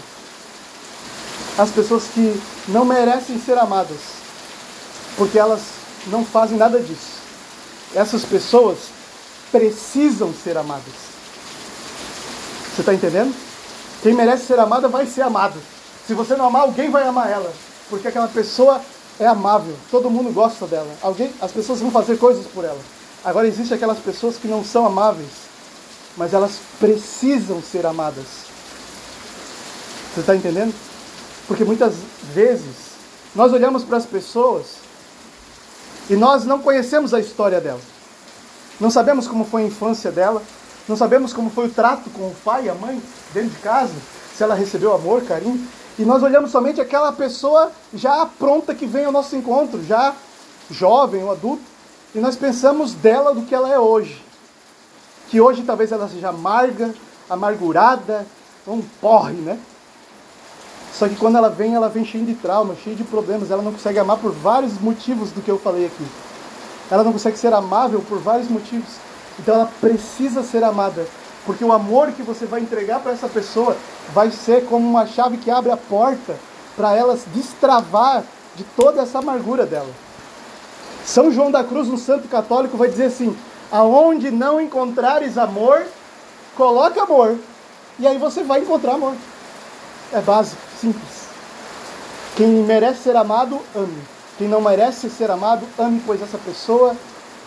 as 1.58 1.70
pessoas 1.70 2.04
que 2.12 2.40
não 2.68 2.84
merecem 2.84 3.38
ser 3.38 3.58
amadas, 3.58 3.98
porque 5.16 5.38
elas 5.38 5.60
não 6.06 6.24
fazem 6.24 6.56
nada 6.56 6.80
disso. 6.80 7.14
Essas 7.94 8.24
pessoas 8.24 8.78
precisam 9.52 10.32
ser 10.32 10.56
amadas. 10.56 11.04
Você 12.74 12.80
está 12.80 12.92
entendendo? 12.92 13.34
Quem 14.02 14.12
merece 14.12 14.46
ser 14.46 14.58
amada 14.58 14.88
vai 14.88 15.06
ser 15.06 15.22
amado. 15.22 15.58
Se 16.06 16.12
você 16.12 16.34
não 16.34 16.46
amar, 16.46 16.62
alguém 16.62 16.90
vai 16.90 17.06
amar 17.06 17.30
ela. 17.30 17.52
Porque 17.88 18.08
aquela 18.08 18.26
pessoa 18.26 18.80
é 19.18 19.26
amável. 19.26 19.74
Todo 19.90 20.10
mundo 20.10 20.32
gosta 20.32 20.66
dela. 20.66 20.92
Alguém, 21.00 21.32
as 21.40 21.52
pessoas 21.52 21.80
vão 21.80 21.90
fazer 21.90 22.18
coisas 22.18 22.44
por 22.46 22.64
ela. 22.64 22.80
Agora 23.24 23.46
existem 23.46 23.76
aquelas 23.76 23.98
pessoas 23.98 24.36
que 24.36 24.48
não 24.48 24.64
são 24.64 24.84
amáveis, 24.84 25.30
mas 26.16 26.32
elas 26.32 26.58
precisam 26.78 27.60
ser 27.62 27.86
amadas. 27.86 28.26
Você 30.12 30.20
está 30.20 30.34
entendendo? 30.34 30.74
Porque 31.48 31.64
muitas 31.64 31.94
vezes 32.32 32.94
nós 33.34 33.52
olhamos 33.52 33.82
para 33.82 33.96
as 33.96 34.06
pessoas 34.06 34.76
e 36.08 36.14
nós 36.14 36.44
não 36.44 36.60
conhecemos 36.60 37.12
a 37.12 37.20
história 37.20 37.60
dela. 37.60 37.80
Não 38.80 38.90
sabemos 38.90 39.26
como 39.26 39.44
foi 39.44 39.62
a 39.62 39.66
infância 39.66 40.10
dela, 40.10 40.42
Não 40.86 40.96
sabemos 40.96 41.32
como 41.32 41.48
foi 41.50 41.66
o 41.66 41.70
trato 41.70 42.10
com 42.10 42.28
o 42.28 42.36
pai 42.44 42.66
e 42.66 42.68
a 42.68 42.74
mãe 42.74 43.02
dentro 43.32 43.50
de 43.50 43.58
casa, 43.58 43.94
se 44.36 44.42
ela 44.42 44.54
recebeu 44.54 44.94
amor, 44.94 45.22
carinho. 45.22 45.66
E 45.98 46.04
nós 46.04 46.22
olhamos 46.22 46.50
somente 46.50 46.80
aquela 46.80 47.12
pessoa 47.12 47.72
já 47.94 48.26
pronta 48.26 48.74
que 48.74 48.84
vem 48.84 49.04
ao 49.04 49.12
nosso 49.12 49.34
encontro, 49.34 49.82
já 49.84 50.14
jovem 50.70 51.22
ou 51.22 51.32
adulto, 51.32 51.62
e 52.14 52.18
nós 52.18 52.36
pensamos 52.36 52.92
dela 52.92 53.34
do 53.34 53.42
que 53.42 53.54
ela 53.54 53.72
é 53.72 53.78
hoje. 53.78 54.23
Que 55.30 55.40
hoje 55.40 55.62
talvez 55.62 55.90
ela 55.92 56.08
seja 56.08 56.28
amarga, 56.28 56.94
amargurada, 57.28 58.26
um 58.66 58.80
porre, 59.00 59.34
né? 59.34 59.58
Só 60.92 61.08
que 61.08 61.16
quando 61.16 61.36
ela 61.36 61.50
vem, 61.50 61.74
ela 61.74 61.88
vem 61.88 62.04
cheia 62.04 62.24
de 62.24 62.34
trauma, 62.34 62.76
cheia 62.76 62.94
de 62.94 63.02
problemas. 63.02 63.50
Ela 63.50 63.62
não 63.62 63.72
consegue 63.72 63.98
amar 63.98 64.16
por 64.18 64.30
vários 64.32 64.78
motivos 64.80 65.32
do 65.32 65.42
que 65.42 65.50
eu 65.50 65.58
falei 65.58 65.86
aqui. 65.86 66.06
Ela 66.90 67.02
não 67.02 67.12
consegue 67.12 67.36
ser 67.36 67.52
amável 67.52 68.00
por 68.08 68.18
vários 68.18 68.48
motivos. 68.48 68.88
Então 69.38 69.56
ela 69.56 69.70
precisa 69.80 70.42
ser 70.42 70.62
amada. 70.62 71.06
Porque 71.44 71.64
o 71.64 71.72
amor 71.72 72.12
que 72.12 72.22
você 72.22 72.46
vai 72.46 72.60
entregar 72.60 73.00
para 73.00 73.12
essa 73.12 73.28
pessoa 73.28 73.76
vai 74.14 74.30
ser 74.30 74.66
como 74.66 74.88
uma 74.88 75.06
chave 75.06 75.36
que 75.36 75.50
abre 75.50 75.72
a 75.72 75.76
porta 75.76 76.36
para 76.76 76.94
ela 76.94 77.18
destravar 77.34 78.22
de 78.54 78.64
toda 78.76 79.02
essa 79.02 79.18
amargura 79.18 79.66
dela. 79.66 79.90
São 81.04 81.30
João 81.30 81.50
da 81.50 81.62
Cruz, 81.62 81.88
um 81.88 81.98
santo 81.98 82.28
católico, 82.28 82.76
vai 82.76 82.88
dizer 82.88 83.06
assim: 83.06 83.36
aonde 83.74 84.30
não 84.30 84.60
encontrares 84.60 85.36
amor, 85.36 85.84
coloque 86.56 87.00
amor. 87.00 87.36
E 87.98 88.06
aí 88.06 88.16
você 88.18 88.44
vai 88.44 88.60
encontrar 88.60 88.94
amor. 88.94 89.16
É 90.12 90.20
básico, 90.20 90.62
simples. 90.80 91.24
Quem 92.36 92.46
merece 92.62 93.02
ser 93.02 93.16
amado, 93.16 93.60
ame. 93.74 94.00
Quem 94.38 94.46
não 94.46 94.60
merece 94.60 95.10
ser 95.10 95.28
amado, 95.28 95.66
ame, 95.76 96.00
pois 96.06 96.22
essa 96.22 96.38
pessoa 96.38 96.96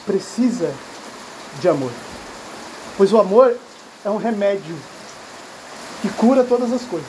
precisa 0.06 0.74
de 1.62 1.70
amor. 1.70 1.92
Pois 2.98 3.14
o 3.14 3.20
amor 3.20 3.58
é 4.04 4.10
um 4.10 4.18
remédio 4.18 4.76
que 6.02 6.10
cura 6.10 6.44
todas 6.44 6.74
as 6.74 6.82
coisas. 6.82 7.08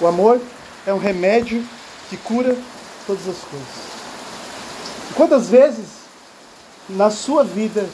O 0.00 0.06
amor 0.06 0.40
é 0.86 0.94
um 0.94 0.98
remédio 0.98 1.62
que 2.08 2.16
cura 2.16 2.56
todas 3.06 3.28
as 3.28 3.36
coisas. 3.36 3.68
Quantas 5.14 5.48
vezes 5.48 5.88
na 6.88 7.10
sua 7.10 7.44
vida 7.44 7.86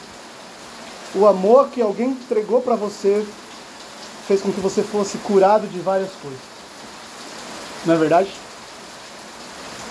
o 1.15 1.25
amor 1.25 1.69
que 1.69 1.81
alguém 1.81 2.09
entregou 2.09 2.61
para 2.61 2.75
você 2.75 3.25
fez 4.27 4.41
com 4.41 4.51
que 4.51 4.59
você 4.59 4.83
fosse 4.83 5.17
curado 5.19 5.67
de 5.67 5.79
várias 5.79 6.11
coisas? 6.21 6.39
Não 7.85 7.95
é 7.95 7.97
verdade? 7.97 8.29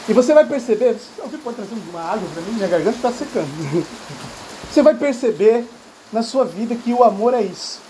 E 0.08 0.12
você 0.12 0.32
vai 0.32 0.46
perceber, 0.46 0.96
alguém 1.20 1.40
pode 1.40 1.56
trazer 1.56 1.74
uma 1.90 2.00
água 2.00 2.28
para 2.32 2.42
mim? 2.42 2.52
Minha 2.52 2.68
garganta 2.68 2.96
está 2.96 3.10
secando. 3.10 3.48
Você 4.70 4.82
vai 4.82 4.94
perceber 4.94 5.64
na 6.12 6.22
sua 6.22 6.44
vida 6.44 6.74
que 6.74 6.92
o 6.92 7.02
amor 7.02 7.32
é 7.32 7.40
isso. 7.40 7.80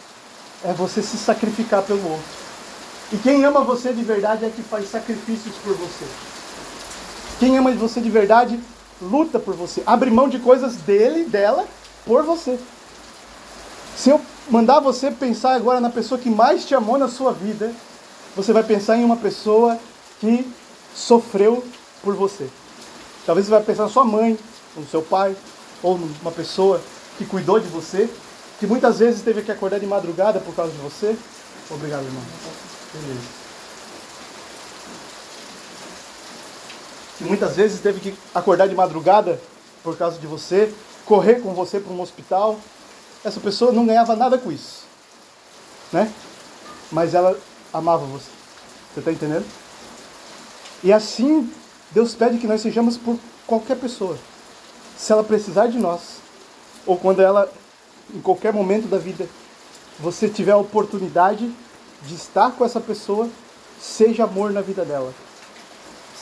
É 0.64 0.72
você 0.72 1.02
se 1.02 1.16
sacrificar 1.16 1.82
pelo 1.82 2.02
outro. 2.08 2.24
E 3.12 3.16
quem 3.16 3.44
ama 3.44 3.60
você 3.62 3.92
de 3.92 4.02
verdade 4.02 4.44
é 4.44 4.50
que 4.50 4.62
faz 4.62 4.88
sacrifícios 4.90 5.54
por 5.64 5.74
você. 5.74 6.04
Quem 7.38 7.58
ama 7.58 7.72
você 7.72 8.00
de 8.00 8.10
verdade 8.10 8.60
luta 9.00 9.38
por 9.38 9.54
você, 9.54 9.82
abre 9.86 10.10
mão 10.10 10.28
de 10.28 10.38
coisas 10.38 10.76
dele, 10.76 11.24
dela, 11.24 11.66
por 12.04 12.22
você. 12.22 12.58
Se 13.96 14.10
eu 14.10 14.20
mandar 14.50 14.78
você 14.78 15.10
pensar 15.10 15.54
agora 15.54 15.80
na 15.80 15.88
pessoa 15.88 16.20
que 16.20 16.28
mais 16.28 16.66
te 16.66 16.74
amou 16.74 16.98
na 16.98 17.08
sua 17.08 17.32
vida, 17.32 17.72
você 18.36 18.52
vai 18.52 18.62
pensar 18.62 18.98
em 18.98 19.04
uma 19.04 19.16
pessoa 19.16 19.78
que 20.20 20.46
sofreu 20.94 21.64
por 22.02 22.14
você. 22.14 22.46
Talvez 23.24 23.46
você 23.46 23.52
vai 23.52 23.62
pensar 23.62 23.84
na 23.84 23.88
sua 23.88 24.04
mãe, 24.04 24.38
no 24.76 24.86
seu 24.86 25.00
pai, 25.00 25.34
ou 25.82 25.96
numa 25.96 26.30
pessoa 26.30 26.80
que 27.16 27.24
cuidou 27.24 27.58
de 27.58 27.68
você, 27.68 28.08
que 28.60 28.66
muitas 28.66 28.98
vezes 28.98 29.22
teve 29.22 29.42
que 29.42 29.50
acordar 29.50 29.80
de 29.80 29.86
madrugada 29.86 30.40
por 30.40 30.54
causa 30.54 30.72
de 30.72 30.78
você. 30.78 31.16
Obrigado, 31.70 32.04
irmão. 32.04 32.22
Beleza. 32.92 33.20
Que 37.16 37.24
muitas 37.24 37.56
vezes 37.56 37.80
teve 37.80 38.00
que 38.00 38.14
acordar 38.34 38.68
de 38.68 38.74
madrugada 38.74 39.40
por 39.82 39.96
causa 39.96 40.18
de 40.18 40.26
você, 40.26 40.72
correr 41.06 41.36
com 41.36 41.54
você 41.54 41.80
para 41.80 41.92
um 41.92 42.00
hospital. 42.00 42.58
Essa 43.26 43.40
pessoa 43.40 43.72
não 43.72 43.84
ganhava 43.84 44.14
nada 44.14 44.38
com 44.38 44.52
isso, 44.52 44.84
né? 45.92 46.12
Mas 46.92 47.12
ela 47.12 47.36
amava 47.72 48.06
você. 48.06 48.30
Você 48.94 49.00
está 49.00 49.10
entendendo? 49.10 49.44
E 50.84 50.92
assim, 50.92 51.52
Deus 51.90 52.14
pede 52.14 52.38
que 52.38 52.46
nós 52.46 52.60
sejamos 52.60 52.96
por 52.96 53.18
qualquer 53.44 53.78
pessoa. 53.78 54.16
Se 54.96 55.10
ela 55.10 55.24
precisar 55.24 55.66
de 55.66 55.76
nós, 55.76 56.18
ou 56.86 56.96
quando 56.96 57.20
ela, 57.20 57.52
em 58.14 58.20
qualquer 58.20 58.52
momento 58.52 58.86
da 58.86 58.96
vida, 58.96 59.28
você 59.98 60.28
tiver 60.28 60.52
a 60.52 60.56
oportunidade 60.56 61.52
de 62.02 62.14
estar 62.14 62.52
com 62.52 62.64
essa 62.64 62.80
pessoa, 62.80 63.28
seja 63.80 64.22
amor 64.22 64.52
na 64.52 64.60
vida 64.60 64.84
dela. 64.84 65.12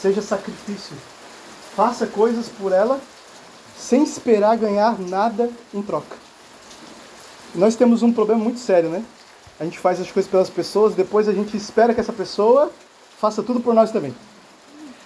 Seja 0.00 0.22
sacrifício. 0.22 0.96
Faça 1.76 2.06
coisas 2.06 2.48
por 2.48 2.72
ela 2.72 2.98
sem 3.78 4.02
esperar 4.02 4.56
ganhar 4.56 4.98
nada 4.98 5.50
em 5.74 5.82
troca. 5.82 6.23
Nós 7.54 7.76
temos 7.76 8.02
um 8.02 8.12
problema 8.12 8.42
muito 8.42 8.58
sério, 8.58 8.88
né? 8.88 9.04
A 9.58 9.64
gente 9.64 9.78
faz 9.78 10.00
as 10.00 10.10
coisas 10.10 10.30
pelas 10.30 10.50
pessoas, 10.50 10.94
depois 10.94 11.28
a 11.28 11.32
gente 11.32 11.56
espera 11.56 11.94
que 11.94 12.00
essa 12.00 12.12
pessoa 12.12 12.72
faça 13.18 13.42
tudo 13.42 13.60
por 13.60 13.72
nós 13.74 13.92
também. 13.92 14.14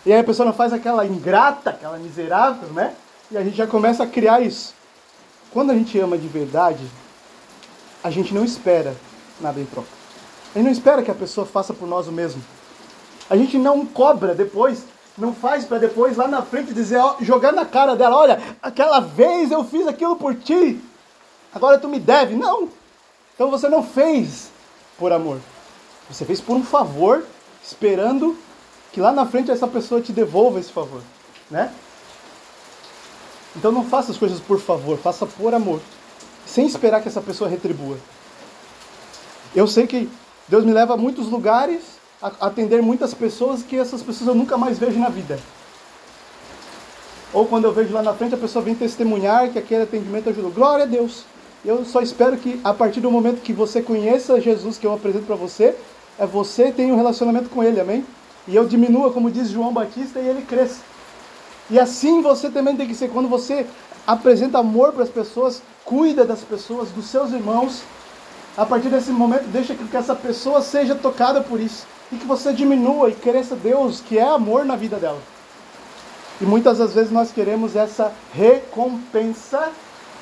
E 0.07 0.12
aí 0.12 0.21
a 0.21 0.25
pessoa 0.25 0.47
não 0.47 0.55
faz 0.55 0.73
aquela 0.73 1.05
ingrata, 1.05 1.71
aquela 1.71 1.99
miserável, 1.99 2.69
né? 2.71 2.95
E 3.31 3.37
a 3.37 3.45
gente 3.45 3.57
já 3.57 3.67
começa 3.67 4.05
a 4.05 4.07
criar 4.07 4.40
isso. 4.40 4.75
Quando 5.50 5.71
a 5.71 5.75
gente 5.75 5.99
ama 5.99 6.17
de 6.17 6.26
verdade, 6.28 6.85
a 8.02 8.11
gente 8.11 8.33
não 8.33 8.45
espera 8.45 8.97
nada 9.40 9.61
em 9.61 9.67
troca. 9.67 9.88
A 10.55 10.59
gente 10.59 10.64
não 10.64 10.73
espera 10.73 11.02
que 11.02 11.11
a 11.11 11.14
pessoa 11.14 11.47
faça 11.47 11.75
por 11.75 11.87
nós 11.87 12.09
o 12.09 12.12
mesmo. 12.12 12.43
A 13.28 13.37
gente 13.37 13.59
não 13.59 13.85
cobra 13.85 14.35
depois, 14.35 14.85
não 15.17 15.35
faz 15.35 15.67
para 15.67 15.78
depois 15.78 16.17
lá 16.17 16.26
na 16.26 16.40
frente 16.40 16.73
dizer, 16.73 16.97
ó, 16.97 17.17
jogar 17.21 17.52
na 17.52 17.67
cara 17.67 17.95
dela, 17.95 18.17
olha, 18.17 18.40
aquela 18.62 19.00
vez 19.00 19.50
eu 19.50 19.62
fiz 19.64 19.87
aquilo 19.87 20.17
por 20.17 20.35
ti, 20.35 20.81
agora 21.55 21.78
tu 21.78 21.88
me 21.88 21.99
deve. 21.99 22.35
Não. 22.35 22.69
Então 23.35 23.50
você 23.50 23.69
não 23.69 23.83
fez 23.83 24.50
por 24.99 25.12
amor. 25.12 25.40
Você 26.11 26.25
fez 26.25 26.40
por 26.40 26.57
um 26.57 26.64
favor, 26.64 27.25
esperando 27.62 28.37
que 28.93 29.00
lá 29.00 29.12
na 29.12 29.26
frente 29.26 29.50
essa 29.50 29.67
pessoa 29.67 30.00
te 30.00 30.12
devolva 30.12 30.59
esse 30.59 30.73
favor, 30.73 31.02
né? 31.50 31.73
Então 33.55 33.71
não 33.71 33.85
faça 33.85 34.11
as 34.11 34.19
coisas 34.19 34.40
por 34.40 34.59
favor, 34.59 34.99
faça 34.99 35.26
por 35.26 35.55
amor, 35.55 35.81
sem 36.47 36.67
esperar 36.67 37.02
que 37.02 37.09
essa 37.09 37.21
pessoa 37.21 37.49
retribua. 37.49 37.99
Eu 39.55 39.67
sei 39.67 39.87
que 39.87 40.09
Deus 40.49 40.64
me 40.64 40.73
leva 40.73 40.95
a 40.95 40.97
muitos 40.97 41.28
lugares, 41.28 41.83
a 42.23 42.47
atender 42.47 42.83
muitas 42.83 43.12
pessoas 43.14 43.62
que 43.62 43.76
essas 43.76 44.02
pessoas 44.02 44.28
eu 44.28 44.35
nunca 44.35 44.57
mais 44.57 44.78
vejo 44.78 44.99
na 44.99 45.09
vida. 45.09 45.38
Ou 47.33 47.47
quando 47.47 47.64
eu 47.64 47.73
vejo 47.73 47.93
lá 47.93 48.02
na 48.02 48.14
frente 48.14 48.35
a 48.35 48.38
pessoa 48.38 48.64
vem 48.64 48.75
testemunhar 48.75 49.50
que 49.50 49.59
aquele 49.59 49.83
atendimento 49.83 50.31
ajudou. 50.31 50.50
Glória 50.50 50.85
a 50.85 50.88
Deus. 50.88 51.25
Eu 51.68 51.84
só 51.84 52.00
espero 52.00 52.34
que 52.38 52.58
a 52.64 52.72
partir 52.72 52.98
do 52.98 53.10
momento 53.10 53.42
que 53.42 53.52
você 53.52 53.82
conheça 53.82 54.40
Jesus 54.40 54.78
que 54.78 54.87
eu 54.87 54.94
apresento 54.94 55.26
para 55.26 55.37
você, 55.37 55.76
é 56.18 56.25
você 56.25 56.72
tenha 56.72 56.94
um 56.94 56.96
relacionamento 56.96 57.50
com 57.50 57.62
ele, 57.62 57.78
amém? 57.78 58.06
E 58.46 58.56
eu 58.56 58.66
diminua, 58.66 59.12
como 59.12 59.30
diz 59.30 59.50
João 59.50 59.70
Batista, 59.70 60.18
e 60.18 60.26
ele 60.26 60.40
cresça. 60.40 60.80
E 61.68 61.78
assim 61.78 62.22
você 62.22 62.48
também 62.48 62.75
tem 62.75 62.88
que 62.88 62.94
ser. 62.94 63.10
Quando 63.10 63.28
você 63.28 63.66
apresenta 64.06 64.60
amor 64.60 64.94
para 64.94 65.02
as 65.02 65.10
pessoas, 65.10 65.60
cuida 65.84 66.25
das 66.25 66.40
pessoas, 66.40 66.88
dos 66.88 67.04
seus 67.04 67.32
irmãos, 67.32 67.82
a 68.56 68.64
partir 68.64 68.88
desse 68.88 69.10
momento, 69.10 69.44
deixa 69.48 69.75
que 69.75 69.94
essa 69.94 70.14
pessoa 70.14 70.62
seja 70.62 70.94
tocada 70.94 71.42
por 71.42 71.60
isso. 71.60 71.87
E 72.10 72.16
que 72.16 72.25
você 72.25 72.50
diminua 72.50 73.10
e 73.10 73.14
cresça 73.14 73.54
Deus, 73.54 74.00
que 74.00 74.16
é 74.16 74.26
amor 74.26 74.64
na 74.64 74.75
vida 74.75 74.96
dela. 74.96 75.20
E 76.40 76.46
muitas 76.46 76.78
das 76.78 76.94
vezes 76.94 77.12
nós 77.12 77.30
queremos 77.30 77.76
essa 77.76 78.10
recompensa 78.32 79.70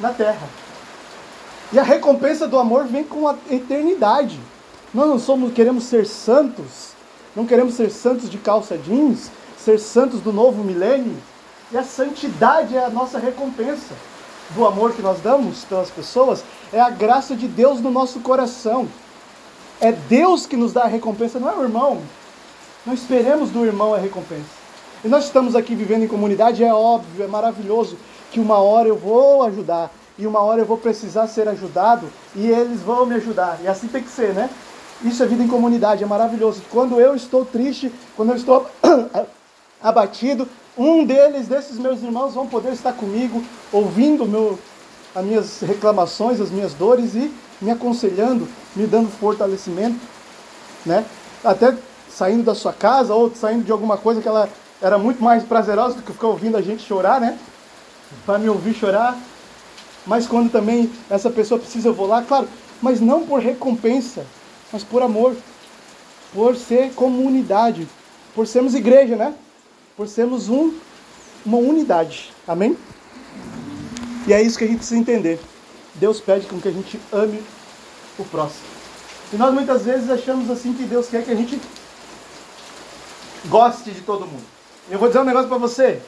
na 0.01 0.13
terra. 0.13 0.66
E 1.73 1.79
a 1.79 1.83
recompensa 1.83 2.47
do 2.47 2.59
amor 2.59 2.85
vem 2.85 3.05
com 3.05 3.27
a 3.27 3.35
eternidade. 3.51 4.39
Nós 4.95 5.09
não 5.09 5.19
somos, 5.19 5.53
queremos 5.53 5.85
ser 5.85 6.07
santos, 6.07 6.93
não 7.35 7.45
queremos 7.45 7.75
ser 7.75 7.91
santos 7.91 8.31
de 8.31 8.39
calça 8.39 8.79
jeans, 8.79 9.31
ser 9.59 9.79
santos 9.79 10.21
do 10.21 10.33
novo 10.33 10.63
milênio. 10.63 11.17
E 11.73 11.77
a 11.77 11.83
santidade 11.83 12.77
é 12.77 12.85
a 12.85 12.89
nossa 12.89 13.19
recompensa 13.19 13.95
do 14.51 14.65
amor 14.65 14.93
que 14.93 15.03
nós 15.03 15.21
damos 15.21 15.65
pelas 15.65 15.91
pessoas, 15.91 16.45
é 16.73 16.81
a 16.81 16.89
graça 16.89 17.35
de 17.35 17.49
Deus 17.49 17.81
no 17.81 17.91
nosso 17.91 18.21
coração. 18.21 18.89
É 19.81 19.91
Deus 19.93 20.47
que 20.47 20.57
nos 20.57 20.73
dá 20.73 20.83
a 20.85 20.89
recompensa, 20.89 21.39
não 21.41 21.51
é 21.51 21.57
o 21.57 21.63
irmão. 21.63 22.01
Não 22.87 22.95
esperemos 22.95 23.51
do 23.51 23.67
irmão 23.67 23.93
a 23.93 23.99
recompensa. 23.99 24.67
E 25.05 25.09
nós 25.09 25.25
estamos 25.25 25.55
aqui 25.55 25.75
vivendo 25.75 26.05
em 26.05 26.09
comunidade, 26.09 26.65
é 26.65 26.73
óbvio, 26.73 27.25
é 27.25 27.27
maravilhoso 27.27 27.99
que 28.31 28.41
uma 28.41 28.59
hora 28.59 28.89
eu 28.89 28.97
vou 28.97 29.43
ajudar, 29.43 29.91
e 30.19 30.27
uma 30.27 30.41
hora 30.41 30.61
eu 30.61 30.67
vou 30.67 30.79
precisar 30.79 31.27
ser 31.27 31.49
ajudado 31.49 32.09
e 32.35 32.47
eles 32.49 32.81
vão 32.81 33.07
me 33.07 33.15
ajudar. 33.17 33.59
E 33.63 33.69
assim 33.69 33.87
tem 33.87 34.03
que 34.03 34.11
ser, 34.11 34.33
né? 34.33 34.49
Isso 35.03 35.23
é 35.23 35.27
vida 35.27 35.43
em 35.43 35.49
comunidade, 35.49 36.03
é 36.03 36.07
maravilhoso. 36.07 36.63
Quando 36.71 36.99
eu 37.01 37.15
estou 37.15 37.45
triste, 37.45 37.93
quando 38.17 38.31
eu 38.31 38.37
estou 38.37 38.67
abatido, 39.83 40.49
um 40.77 41.05
deles, 41.05 41.49
desses 41.49 41.79
meus 41.79 42.03
irmãos, 42.03 42.35
vão 42.35 42.47
poder 42.47 42.73
estar 42.73 42.93
comigo, 42.93 43.43
ouvindo 43.73 44.27
meu, 44.27 44.59
as 45.15 45.25
minhas 45.25 45.61
reclamações, 45.61 46.41
as 46.41 46.51
minhas 46.51 46.73
dores 46.75 47.15
e 47.15 47.33
me 47.61 47.71
aconselhando, 47.71 48.49
me 48.75 48.87
dando 48.87 49.11
fortalecimento, 49.11 49.99
né? 50.85 51.05
Até 51.45 51.75
saindo 52.09 52.45
da 52.45 52.55
sua 52.55 52.73
casa 52.73 53.15
ou 53.15 53.35
saindo 53.35 53.65
de 53.65 53.73
alguma 53.73 53.97
coisa 53.99 54.21
que 54.23 54.29
ela 54.29 54.49
era 54.81 54.99
muito 54.99 55.23
mais 55.23 55.43
prazerosa 55.43 55.97
do 55.97 56.03
que 56.03 56.13
ficar 56.13 56.29
ouvindo 56.29 56.57
a 56.57 56.63
gente 56.63 56.83
chorar, 56.83 57.21
né? 57.21 57.39
Para 58.25 58.39
me 58.39 58.49
ouvir 58.49 58.75
chorar. 58.75 59.17
Mas 60.07 60.27
quando 60.27 60.51
também 60.51 60.91
essa 61.11 61.29
pessoa 61.31 61.59
precisa, 61.59 61.89
eu 61.89 61.95
vou 61.95 62.07
lá, 62.07 62.23
claro, 62.23 62.49
mas 62.81 63.01
não 63.01 63.27
por 63.27 63.41
recompensa, 63.41 64.25
mas 64.73 64.85
por 64.85 65.03
amor, 65.03 65.35
por 66.33 66.55
ser 66.55 66.93
comunidade, 66.95 67.89
por 68.35 68.47
sermos 68.47 68.75
igreja, 68.75 69.17
né? 69.17 69.35
Por 69.97 70.07
sermos 70.07 70.49
um, 70.49 70.73
uma 71.45 71.59
unidade. 71.59 72.33
Amém? 72.47 72.77
E 74.27 74.33
é 74.33 74.43
isso 74.43 74.59
que 74.59 74.65
a 74.65 74.67
gente 74.67 74.79
precisa 74.79 75.01
entender. 75.01 75.41
Deus 75.95 76.21
pede 76.21 76.47
com 76.47 76.61
que 76.61 76.69
a 76.69 76.73
gente 76.73 77.01
ame 77.13 77.43
o 78.19 78.25
próximo. 78.25 78.67
E 79.33 79.37
nós 79.37 79.53
muitas 79.53 79.83
vezes 79.83 80.11
achamos 80.11 80.51
assim 80.51 80.73
que 80.73 80.85
Deus 80.85 81.09
quer 81.09 81.25
que 81.25 81.31
a 81.31 81.35
gente 81.35 81.61
goste 83.47 83.91
de 83.91 84.03
todo 84.03 84.27
mundo. 84.27 84.45
Eu 84.91 84.99
vou 84.99 85.09
dizer 85.09 85.21
um 85.21 85.25
negócio 85.25 85.49
para 85.49 85.59
você. 85.59 86.01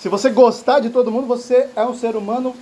Se 0.00 0.08
você 0.08 0.30
gostar 0.30 0.80
de 0.80 0.90
todo 0.90 1.10
mundo, 1.10 1.26
você 1.26 1.68
é 1.76 1.84
um 1.84 1.96
ser 1.96 2.16
humano 2.16 2.54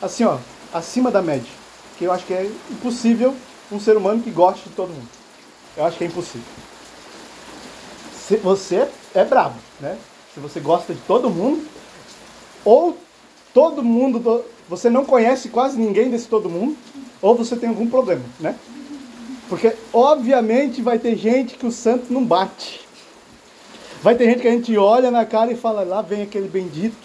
assim, 0.00 0.24
ó, 0.24 0.38
acima 0.72 1.10
da 1.10 1.22
média. 1.22 1.50
Que 1.98 2.04
eu 2.04 2.12
acho 2.12 2.24
que 2.24 2.32
é 2.32 2.50
impossível 2.70 3.34
um 3.70 3.78
ser 3.78 3.96
humano 3.96 4.22
que 4.22 4.30
goste 4.30 4.68
de 4.68 4.74
todo 4.74 4.88
mundo. 4.88 5.08
Eu 5.76 5.84
acho 5.84 5.98
que 5.98 6.04
é 6.04 6.06
impossível. 6.06 6.46
Se 8.26 8.36
você 8.36 8.88
é 9.14 9.24
brabo, 9.24 9.56
né? 9.80 9.98
Se 10.34 10.40
você 10.40 10.60
gosta 10.60 10.94
de 10.94 11.00
todo 11.00 11.28
mundo, 11.28 11.66
ou 12.64 12.96
todo 13.52 13.82
mundo, 13.82 14.44
você 14.68 14.88
não 14.88 15.04
conhece 15.04 15.48
quase 15.48 15.78
ninguém 15.78 16.10
desse 16.10 16.28
todo 16.28 16.48
mundo, 16.48 16.76
ou 17.20 17.34
você 17.34 17.56
tem 17.56 17.68
algum 17.68 17.88
problema, 17.88 18.22
né? 18.38 18.54
Porque 19.48 19.74
obviamente 19.92 20.80
vai 20.80 20.98
ter 20.98 21.16
gente 21.16 21.56
que 21.56 21.66
o 21.66 21.72
santo 21.72 22.12
não 22.12 22.24
bate. 22.24 22.80
Vai 24.02 24.14
ter 24.14 24.26
gente 24.26 24.40
que 24.40 24.48
a 24.48 24.52
gente 24.52 24.76
olha 24.78 25.10
na 25.10 25.26
cara 25.26 25.52
e 25.52 25.56
fala, 25.56 25.82
lá 25.82 26.00
vem 26.00 26.22
aquele 26.22 26.48
bendito, 26.48 26.96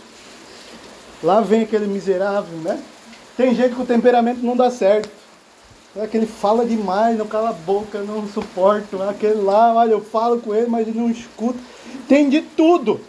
lá 1.24 1.41
vem 1.41 1.63
aquele 1.63 1.88
miserável, 1.88 2.57
né? 2.60 2.81
Tem 3.36 3.53
gente 3.53 3.75
que 3.75 3.81
o 3.81 3.86
temperamento 3.86 4.41
não 4.41 4.55
dá 4.55 4.72
certo. 4.72 5.10
É 5.95 6.03
aquele 6.03 6.25
fala 6.25 6.65
demais, 6.65 7.17
não 7.17 7.25
cala 7.25 7.50
a 7.50 7.53
boca, 7.53 8.00
não 8.00 8.27
suporto. 8.27 9.01
Aquele 9.03 9.41
lá, 9.41 9.74
olha, 9.74 9.91
eu 9.91 10.01
falo 10.01 10.39
com 10.39 10.53
ele, 10.53 10.67
mas 10.67 10.88
ele 10.88 11.00
não 11.00 11.10
escuta. 11.10 11.60
Tem 12.07 12.29
de 12.29 12.41
tudo. 12.41 13.00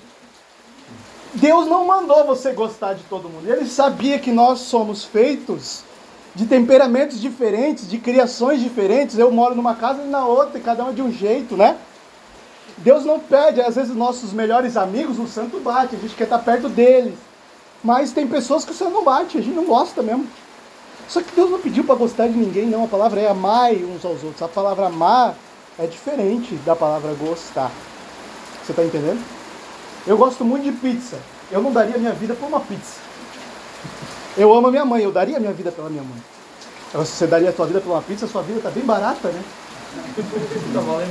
Deus 1.34 1.66
não 1.66 1.84
mandou 1.84 2.25
você 2.25 2.52
gostar 2.52 2.94
de 2.94 3.02
todo 3.04 3.28
mundo. 3.28 3.48
Ele 3.48 3.66
sabia 3.66 4.18
que 4.18 4.30
nós 4.30 4.60
somos 4.60 5.04
feitos 5.04 5.82
de 6.34 6.46
temperamentos 6.46 7.20
diferentes, 7.20 7.88
de 7.88 7.98
criações 7.98 8.60
diferentes. 8.60 9.18
Eu 9.18 9.30
moro 9.30 9.54
numa 9.54 9.75
casa 9.75 10.02
e 10.02 10.06
na 10.06 10.25
outra, 10.25 10.58
e 10.58 10.62
cada 10.62 10.84
um 10.84 10.90
é 10.90 10.92
de 10.92 11.02
um 11.02 11.12
jeito, 11.12 11.56
né? 11.56 11.76
Deus 12.78 13.04
não 13.04 13.18
pede, 13.18 13.60
às 13.60 13.75
vezes 13.75 13.94
nossos 13.94 14.32
melhores 14.32 14.76
amigos, 14.76 15.18
o 15.18 15.26
santo 15.26 15.58
bate, 15.60 15.96
a 15.96 15.98
gente 15.98 16.14
quer 16.14 16.25
estar 16.25 16.38
perto 16.38 16.68
deles. 16.68 17.14
Mas 17.83 18.12
tem 18.12 18.26
pessoas 18.26 18.64
que 18.64 18.73
o 18.73 18.90
não 18.90 19.04
bate, 19.04 19.38
a 19.38 19.40
gente 19.40 19.54
não 19.54 19.64
gosta 19.64 20.02
mesmo. 20.02 20.26
Só 21.09 21.23
que 21.23 21.35
Deus 21.35 21.50
não 21.50 21.61
pediu 21.61 21.85
para 21.85 21.95
gostar 21.95 22.26
de 22.26 22.37
ninguém, 22.37 22.66
não. 22.66 22.85
A 22.85 22.88
palavra 22.88 23.21
é 23.21 23.28
amar 23.28 23.73
uns 23.73 24.04
aos 24.04 24.25
outros. 24.25 24.42
A 24.42 24.49
palavra 24.49 24.87
amar 24.87 25.37
é 25.78 25.87
diferente 25.87 26.54
da 26.56 26.75
palavra 26.75 27.14
gostar. 27.14 27.71
Você 28.64 28.73
está 28.73 28.85
entendendo? 28.85 29.23
Eu 30.06 30.16
gosto 30.16 30.45
muito 30.45 30.64
de 30.64 30.73
pizza. 30.73 31.18
Eu 31.50 31.62
não 31.62 31.73
daria 31.73 31.97
minha 31.99 32.12
vida 32.12 32.35
por 32.35 32.49
uma 32.49 32.61
pizza. 32.61 32.99
Eu 34.37 34.52
amo 34.52 34.66
a 34.66 34.71
minha 34.71 34.85
mãe, 34.85 35.02
eu 35.02 35.12
daria 35.12 35.38
minha 35.38 35.52
vida 35.52 35.71
pela 35.71 35.88
minha 35.88 36.02
mãe. 36.02 36.23
Agora, 36.90 37.06
se 37.06 37.12
você 37.12 37.26
daria 37.26 37.50
a 37.50 37.52
sua 37.52 37.66
vida 37.66 37.80
por 37.80 37.90
uma 37.90 38.02
pizza, 38.02 38.26
sua 38.26 38.42
vida 38.42 38.59
está 38.59 38.71
bem 38.71 38.85
barata, 38.85 39.28
né? 39.28 39.42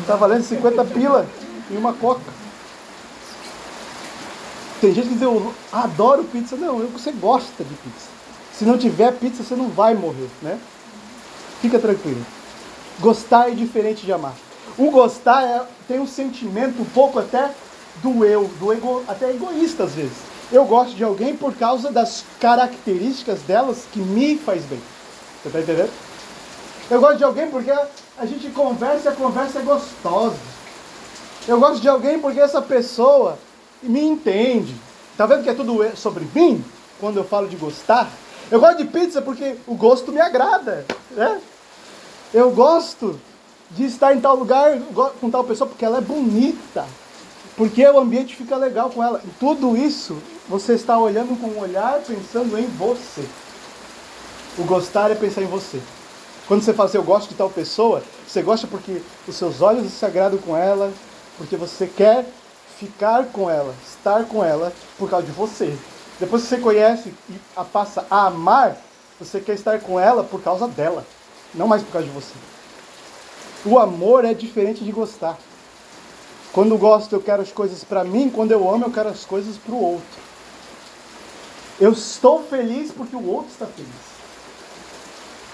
Está 0.02 0.16
valendo 0.18 0.44
50 0.44 0.84
pila 0.86 1.25
e 1.72 1.78
uma 1.78 1.94
coca. 1.94 2.45
Tem 4.81 4.94
gente 4.94 5.07
que 5.07 5.14
diz, 5.14 5.22
eu 5.22 5.53
adoro 5.72 6.24
pizza. 6.25 6.55
Não, 6.55 6.79
você 6.88 7.11
gosta 7.11 7.64
de 7.64 7.74
pizza. 7.75 8.07
Se 8.53 8.66
não 8.66 8.77
tiver 8.77 9.11
pizza, 9.14 9.44
você 9.44 9.55
não 9.55 9.70
vai 9.70 9.94
morrer, 9.94 10.29
né? 10.42 10.59
Fica 11.61 11.79
tranquilo. 11.79 12.25
Gostar 13.00 13.50
é 13.50 13.51
diferente 13.51 14.05
de 14.05 14.14
amar. 14.14 14.33
O 14.77 14.92
gostar 14.92 15.44
é, 15.44 15.61
tem 15.88 16.00
um 16.00 16.07
sentimento 16.07 16.81
um 16.81 16.85
pouco 16.85 17.20
até 17.20 17.51
do 18.01 18.25
eu, 18.25 18.50
do 18.59 18.74
ego, 18.74 19.03
até 19.07 19.29
egoísta 19.29 19.83
às 19.83 19.94
vezes. 19.94 20.18
Eu 20.51 20.66
gosto 20.66 20.96
de 20.96 21.03
alguém 21.03 21.35
por 21.35 21.55
causa 21.55 21.92
das 21.92 22.24
características 22.40 23.42
delas 23.42 23.85
que 23.92 24.00
me 24.00 24.38
faz 24.38 24.64
bem. 24.66 24.81
Você 25.42 25.48
está 25.48 25.59
entendendo? 25.59 25.92
Eu 26.90 27.00
gosto 27.00 27.18
de 27.18 27.24
alguém 27.24 27.50
porque 27.50 27.72
a 27.72 28.25
gente 28.25 28.50
conversa 28.50 29.09
e 29.09 29.14
a 29.14 29.16
conversa 29.16 29.59
é 29.59 29.61
gostosa. 29.64 30.38
Eu 31.48 31.59
gosto 31.59 31.81
de 31.81 31.90
alguém 31.90 32.20
porque 32.20 32.40
essa 32.40 32.61
pessoa 32.61 33.38
me 33.86 34.02
entende. 34.02 34.76
Tá 35.18 35.26
vendo 35.26 35.44
que 35.44 35.50
é 35.50 35.54
tudo 35.54 35.80
sobre 35.96 36.28
mim? 36.34 36.64
Quando 37.00 37.18
eu 37.18 37.24
falo 37.24 37.48
de 37.48 37.56
gostar. 37.56 38.10
Eu 38.52 38.60
gosto 38.60 38.78
de 38.78 38.86
pizza 38.86 39.22
porque 39.22 39.56
o 39.66 39.76
gosto 39.76 40.12
me 40.12 40.20
agrada. 40.20 40.86
Né? 41.12 41.40
Eu 42.34 42.52
gosto 42.52 43.20
de 43.72 43.86
estar 43.86 44.16
em 44.16 44.22
tal 44.22 44.36
lugar 44.36 44.78
com 45.20 45.30
tal 45.30 45.44
pessoa 45.44 45.68
porque 45.70 45.86
ela 45.86 45.98
é 45.98 46.02
bonita. 46.02 46.86
Porque 47.58 47.86
o 47.88 48.00
ambiente 48.00 48.36
fica 48.36 48.56
legal 48.58 48.90
com 48.90 49.04
ela. 49.04 49.22
E 49.24 49.30
tudo 49.40 49.78
isso 49.78 50.18
você 50.48 50.74
está 50.74 50.98
olhando 50.98 51.40
com 51.40 51.48
um 51.48 51.60
olhar 51.60 52.02
pensando 52.02 52.58
em 52.58 52.68
você. 52.68 53.26
O 54.58 54.64
gostar 54.64 55.12
é 55.12 55.16
pensar 55.16 55.42
em 55.42 55.48
você. 55.48 55.82
Quando 56.48 56.62
você 56.62 56.74
fala 56.74 56.88
assim, 56.88 56.98
eu 56.98 57.04
gosto 57.04 57.30
de 57.30 57.36
tal 57.36 57.50
pessoa, 57.50 58.04
você 58.28 58.42
gosta 58.42 58.68
porque 58.68 59.02
os 59.28 59.36
seus 59.36 59.62
olhos 59.62 59.92
se 59.92 60.06
agradam 60.06 60.38
com 60.38 60.56
ela, 60.56 60.94
porque 61.38 61.56
você 61.56 61.88
quer 61.88 62.26
ficar 62.79 63.25
com 63.27 63.50
ela, 63.50 63.74
estar 63.88 64.25
com 64.25 64.44
ela 64.44 64.74
por 64.98 65.09
causa 65.09 65.25
de 65.25 65.31
você. 65.31 65.75
Depois 66.20 66.44
que 66.44 66.50
você 66.50 66.57
conhece 66.57 67.14
e 67.29 67.40
a 67.55 67.64
passa 67.64 68.05
a 68.09 68.27
amar, 68.27 68.77
você 69.20 69.40
quer 69.40 69.53
estar 69.53 69.79
com 69.79 70.00
ela 70.00 70.24
por 70.24 70.42
causa 70.42 70.68
dela, 70.68 71.05
não 71.53 71.68
mais 71.68 71.83
por 71.83 71.92
causa 71.92 72.07
de 72.07 72.14
você. 72.14 72.33
O 73.66 73.79
amor 73.79 74.25
é 74.25 74.33
diferente 74.33 74.83
de 74.83 74.92
gostar. 74.92 75.38
Quando 76.53 76.77
gosto, 76.77 77.14
eu 77.14 77.22
quero 77.22 77.42
as 77.42 77.51
coisas 77.51 77.83
para 77.83 78.03
mim, 78.03 78.29
quando 78.29 78.51
eu 78.51 78.70
amo, 78.70 78.85
eu 78.85 78.92
quero 78.92 79.09
as 79.09 79.25
coisas 79.25 79.57
para 79.57 79.74
o 79.74 79.81
outro. 79.81 80.25
Eu 81.79 81.92
estou 81.92 82.44
feliz 82.44 82.92
porque 82.92 83.16
o 83.16 83.27
outro 83.27 83.51
está 83.51 83.66
feliz. 83.66 83.90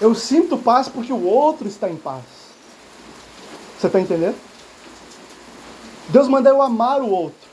Eu 0.00 0.14
sinto 0.14 0.56
paz 0.56 0.88
porque 0.88 1.12
o 1.12 1.24
outro 1.24 1.66
está 1.66 1.88
em 1.88 1.96
paz. 1.96 2.22
Você 3.78 3.88
está 3.88 4.00
entendendo? 4.00 4.36
Deus 6.12 6.28
manda 6.28 6.50
eu 6.50 6.60
amar 6.60 7.00
o 7.00 7.08
outro. 7.08 7.50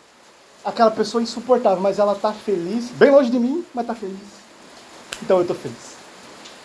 Aquela 0.65 0.91
pessoa 0.91 1.23
insuportável, 1.23 1.81
mas 1.81 1.97
ela 1.97 2.11
está 2.11 2.33
feliz, 2.33 2.89
bem 2.89 3.09
longe 3.09 3.31
de 3.31 3.39
mim, 3.39 3.65
mas 3.73 3.83
está 3.83 3.95
feliz. 3.95 4.19
Então 5.23 5.37
eu 5.37 5.43
estou 5.43 5.55
feliz. 5.55 5.95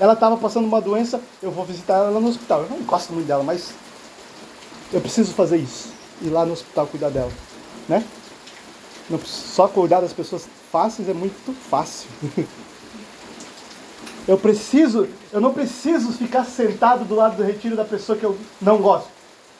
Ela 0.00 0.14
estava 0.14 0.36
passando 0.36 0.66
uma 0.66 0.80
doença, 0.80 1.20
eu 1.40 1.52
vou 1.52 1.64
visitar 1.64 1.98
ela 1.98 2.18
no 2.18 2.28
hospital. 2.28 2.62
Eu 2.62 2.70
não 2.70 2.78
gosto 2.78 3.12
muito 3.12 3.28
dela, 3.28 3.44
mas 3.44 3.72
eu 4.92 5.00
preciso 5.00 5.32
fazer 5.34 5.58
isso. 5.58 5.92
Ir 6.20 6.30
lá 6.30 6.44
no 6.44 6.54
hospital 6.54 6.88
cuidar 6.88 7.10
dela. 7.10 7.30
Né? 7.88 8.04
Não, 9.08 9.20
só 9.20 9.68
cuidar 9.68 10.00
das 10.00 10.12
pessoas 10.12 10.48
fáceis 10.72 11.08
é 11.08 11.14
muito 11.14 11.54
fácil. 11.70 12.08
eu 14.26 14.36
preciso, 14.36 15.06
eu 15.32 15.40
não 15.40 15.54
preciso 15.54 16.10
ficar 16.12 16.44
sentado 16.44 17.04
do 17.04 17.14
lado 17.14 17.36
do 17.36 17.44
retiro 17.44 17.76
da 17.76 17.84
pessoa 17.84 18.18
que 18.18 18.24
eu 18.24 18.36
não 18.60 18.78
gosto. 18.78 19.13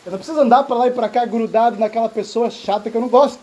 Eu 0.04 0.12
não 0.12 0.18
preciso 0.18 0.40
andar 0.40 0.64
para 0.64 0.76
lá 0.76 0.86
e 0.88 0.90
para 0.90 1.08
cá 1.08 1.24
grudado 1.24 1.78
naquela 1.78 2.08
pessoa 2.08 2.50
chata 2.50 2.90
que 2.90 2.96
eu 2.96 3.00
não 3.00 3.08
gosto. 3.08 3.38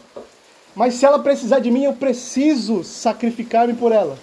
Mas 0.75 0.93
se 0.93 1.05
ela 1.05 1.19
precisar 1.19 1.59
de 1.59 1.71
mim, 1.71 1.83
eu 1.83 1.93
preciso 1.93 2.83
sacrificar-me 2.83 3.73
por 3.73 3.91
ela. 3.91 4.17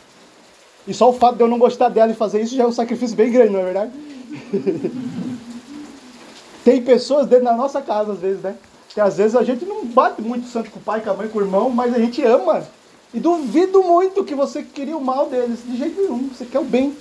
E 0.86 0.94
só 0.94 1.10
o 1.10 1.12
fato 1.12 1.36
de 1.36 1.42
eu 1.42 1.48
não 1.48 1.58
gostar 1.58 1.88
dela 1.88 2.12
e 2.12 2.14
fazer 2.14 2.40
isso 2.40 2.54
já 2.54 2.62
é 2.64 2.66
um 2.66 2.72
sacrifício 2.72 3.16
bem 3.16 3.30
grande, 3.30 3.52
não 3.52 3.60
é 3.60 3.64
verdade? 3.64 3.92
Tem 6.64 6.80
pessoas 6.82 7.26
dentro 7.26 7.46
da 7.46 7.56
nossa 7.56 7.82
casa, 7.82 8.12
às 8.12 8.20
vezes, 8.20 8.42
né? 8.42 8.54
Que 8.90 9.00
às 9.00 9.16
vezes 9.16 9.34
a 9.36 9.42
gente 9.42 9.64
não 9.64 9.84
bate 9.84 10.22
muito 10.22 10.46
santo 10.46 10.70
com 10.70 10.78
o 10.78 10.82
pai, 10.82 11.00
com 11.00 11.10
a 11.10 11.14
mãe, 11.14 11.28
com 11.28 11.38
o 11.38 11.42
irmão, 11.42 11.70
mas 11.70 11.92
a 11.94 11.98
gente 11.98 12.22
ama. 12.22 12.66
E 13.12 13.18
duvido 13.18 13.82
muito 13.82 14.24
que 14.24 14.34
você 14.34 14.62
queria 14.62 14.96
o 14.96 15.04
mal 15.04 15.26
deles. 15.26 15.60
De 15.64 15.76
jeito 15.76 16.00
nenhum. 16.00 16.28
Você 16.28 16.44
quer 16.44 16.58
o 16.58 16.64
bem. 16.64 16.96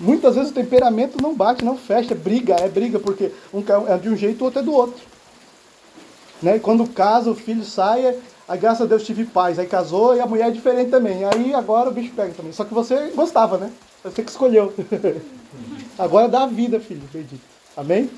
Muitas 0.00 0.34
vezes 0.34 0.50
o 0.50 0.54
temperamento 0.54 1.20
não 1.20 1.34
bate, 1.34 1.62
não 1.62 1.76
fecha, 1.76 2.14
é 2.14 2.16
briga, 2.16 2.54
é 2.54 2.68
briga, 2.68 2.98
porque 2.98 3.30
um 3.52 3.62
é 3.86 3.98
de 3.98 4.08
um 4.08 4.16
jeito, 4.16 4.40
o 4.40 4.44
outro 4.44 4.60
é 4.60 4.62
do 4.62 4.72
outro. 4.72 5.02
Né? 6.42 6.56
E 6.56 6.60
quando 6.60 6.86
casa, 6.88 7.30
o 7.30 7.34
filho 7.34 7.62
sai, 7.62 8.16
aí 8.48 8.58
graças 8.58 8.80
a 8.80 8.86
Deus 8.86 9.04
tive 9.04 9.26
paz. 9.26 9.58
Aí 9.58 9.66
casou 9.66 10.16
e 10.16 10.20
a 10.20 10.26
mulher 10.26 10.48
é 10.48 10.50
diferente 10.50 10.90
também. 10.90 11.24
Aí 11.24 11.52
agora 11.52 11.90
o 11.90 11.92
bicho 11.92 12.12
pega 12.14 12.32
também. 12.32 12.52
Só 12.52 12.64
que 12.64 12.72
você 12.72 13.10
gostava, 13.14 13.58
né? 13.58 13.70
Você 14.02 14.22
que 14.22 14.30
escolheu. 14.30 14.72
agora 15.98 16.28
dá 16.28 16.44
a 16.44 16.46
vida, 16.46 16.80
filho, 16.80 17.02
bendito. 17.12 17.42
Amém? 17.76 18.10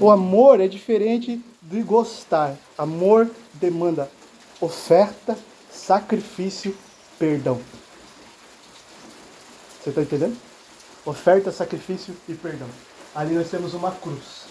O 0.00 0.10
amor 0.10 0.58
é 0.58 0.68
diferente 0.68 1.44
de 1.60 1.82
gostar. 1.82 2.56
Amor 2.78 3.30
demanda 3.52 4.10
oferta, 4.58 5.36
sacrifício, 5.70 6.74
perdão. 7.18 7.60
Você 9.82 9.90
está 9.90 10.02
entendendo? 10.02 10.49
Oferta, 11.04 11.50
sacrifício 11.50 12.14
e 12.28 12.34
perdão. 12.34 12.68
Ali 13.14 13.34
nós 13.34 13.50
temos 13.50 13.72
uma 13.72 13.90
cruz. 13.90 14.44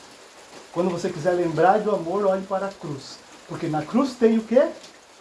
Quando 0.72 0.90
você 0.90 1.10
quiser 1.10 1.32
lembrar 1.34 1.80
do 1.80 1.92
amor, 1.92 2.26
olhe 2.26 2.46
para 2.46 2.66
a 2.66 2.72
cruz. 2.72 3.20
Porque 3.48 3.68
na 3.68 3.84
cruz 3.84 4.14
tem 4.14 4.38
o 4.38 4.44
quê? 4.44 4.68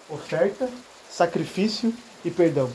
Oferta, 0.08 0.68
sacrifício 1.10 1.92
e 2.24 2.30
perdão. 2.30 2.70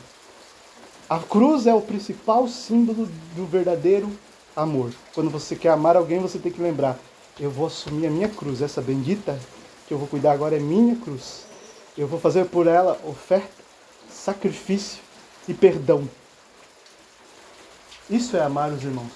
A 1.09 1.19
cruz 1.19 1.67
é 1.67 1.73
o 1.73 1.81
principal 1.81 2.47
símbolo 2.47 3.07
do 3.35 3.45
verdadeiro 3.45 4.11
amor. 4.55 4.91
Quando 5.13 5.29
você 5.29 5.55
quer 5.55 5.69
amar 5.69 5.95
alguém, 5.95 6.19
você 6.19 6.37
tem 6.37 6.51
que 6.51 6.61
lembrar: 6.61 6.97
eu 7.39 7.49
vou 7.49 7.67
assumir 7.67 8.07
a 8.07 8.11
minha 8.11 8.29
cruz, 8.29 8.61
essa 8.61 8.81
bendita 8.81 9.39
que 9.87 9.93
eu 9.93 9.97
vou 9.97 10.07
cuidar 10.07 10.31
agora 10.31 10.55
é 10.55 10.59
minha 10.59 10.95
cruz. 10.95 11.45
Eu 11.97 12.07
vou 12.07 12.19
fazer 12.19 12.45
por 12.45 12.67
ela 12.67 12.99
oferta, 13.03 13.63
sacrifício 14.09 14.99
e 15.47 15.53
perdão. 15.53 16.07
Isso 18.13 18.37
é 18.37 18.41
amar 18.41 18.71
os 18.71 18.83
irmãos. 18.83 19.11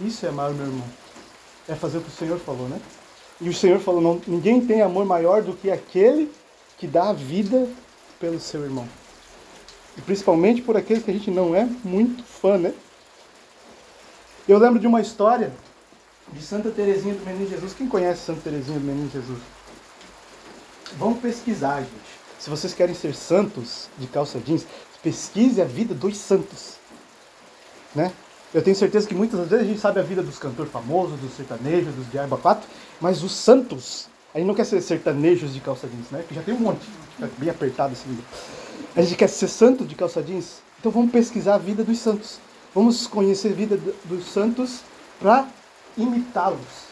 Isso 0.00 0.24
é 0.24 0.28
amar 0.28 0.52
o 0.52 0.54
meu 0.54 0.66
irmão. 0.66 0.86
É 1.66 1.74
fazer 1.74 1.98
o 1.98 2.00
que 2.00 2.08
o 2.08 2.12
Senhor 2.12 2.38
falou, 2.38 2.68
né? 2.68 2.80
E 3.40 3.48
o 3.48 3.52
Senhor 3.52 3.80
falou: 3.80 4.00
não, 4.00 4.20
ninguém 4.24 4.64
tem 4.64 4.82
amor 4.82 5.04
maior 5.04 5.42
do 5.42 5.52
que 5.52 5.68
aquele 5.68 6.32
que 6.78 6.86
dá 6.86 7.10
a 7.10 7.12
vida 7.12 7.68
pelo 8.20 8.38
seu 8.38 8.62
irmão. 8.62 8.88
E 9.96 10.00
principalmente 10.00 10.62
por 10.62 10.76
aqueles 10.76 11.02
que 11.02 11.10
a 11.10 11.14
gente 11.14 11.28
não 11.28 11.56
é 11.56 11.68
muito 11.82 12.22
fã, 12.22 12.56
né? 12.56 12.72
Eu 14.46 14.58
lembro 14.58 14.78
de 14.78 14.86
uma 14.86 15.00
história 15.00 15.52
de 16.32 16.40
Santa 16.40 16.70
Teresinha 16.70 17.16
do 17.16 17.26
Menino 17.26 17.50
Jesus. 17.50 17.74
Quem 17.74 17.88
conhece 17.88 18.20
Santa 18.20 18.42
Teresinha 18.42 18.78
do 18.78 18.84
Menino 18.84 19.10
Jesus? 19.10 19.40
Vamos 20.96 21.18
pesquisar, 21.18 21.80
gente. 21.80 22.18
Se 22.38 22.48
vocês 22.48 22.72
querem 22.72 22.94
ser 22.94 23.12
santos 23.12 23.88
de 23.98 24.06
calça 24.06 24.38
jeans, 24.38 24.64
pesquise 25.02 25.60
a 25.60 25.64
vida 25.64 25.94
dos 25.94 26.16
santos. 26.16 26.77
Né? 27.94 28.12
Eu 28.52 28.62
tenho 28.62 28.74
certeza 28.74 29.06
que 29.06 29.14
muitas 29.14 29.40
vezes 29.48 29.64
a 29.64 29.68
gente 29.68 29.80
sabe 29.80 30.00
a 30.00 30.02
vida 30.02 30.22
dos 30.22 30.38
cantores 30.38 30.72
famosos, 30.72 31.20
dos 31.20 31.32
sertanejos, 31.34 31.94
dos 31.94 32.10
de 32.10 32.18
Arba 32.18 32.38
4, 32.38 32.66
mas 33.00 33.22
os 33.22 33.32
santos, 33.32 34.08
a 34.34 34.38
gente 34.38 34.46
não 34.46 34.54
quer 34.54 34.64
ser 34.64 34.80
sertanejos 34.80 35.52
de 35.52 35.60
calça 35.60 35.86
jeans, 35.86 36.10
né? 36.10 36.20
Porque 36.20 36.34
já 36.34 36.42
tem 36.42 36.54
um 36.54 36.60
monte, 36.60 36.88
bem 37.36 37.50
apertado 37.50 37.92
esse 37.92 38.08
livro. 38.08 38.24
A 38.96 39.02
gente 39.02 39.16
quer 39.16 39.28
ser 39.28 39.48
santo 39.48 39.84
de 39.84 39.94
calça 39.94 40.22
jeans, 40.22 40.62
então 40.80 40.90
vamos 40.90 41.10
pesquisar 41.10 41.56
a 41.56 41.58
vida 41.58 41.84
dos 41.84 41.98
santos. 41.98 42.38
Vamos 42.74 43.06
conhecer 43.06 43.48
a 43.48 43.54
vida 43.54 43.78
dos 44.04 44.24
santos 44.30 44.80
para 45.20 45.46
imitá-los. 45.96 46.88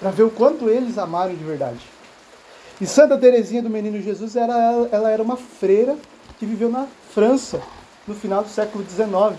Para 0.00 0.10
ver 0.10 0.22
o 0.24 0.30
quanto 0.30 0.68
eles 0.68 0.98
amaram 0.98 1.36
de 1.36 1.44
verdade. 1.44 1.80
E 2.80 2.86
Santa 2.86 3.18
Teresinha 3.18 3.62
do 3.62 3.70
Menino 3.70 4.00
Jesus 4.00 4.34
era, 4.34 4.54
ela 4.90 5.10
era 5.10 5.22
uma 5.22 5.36
freira 5.36 5.96
que 6.38 6.46
viveu 6.46 6.70
na 6.70 6.86
França 7.12 7.60
no 8.06 8.14
final 8.14 8.42
do 8.42 8.48
século 8.48 8.84
XIX. 8.84 9.38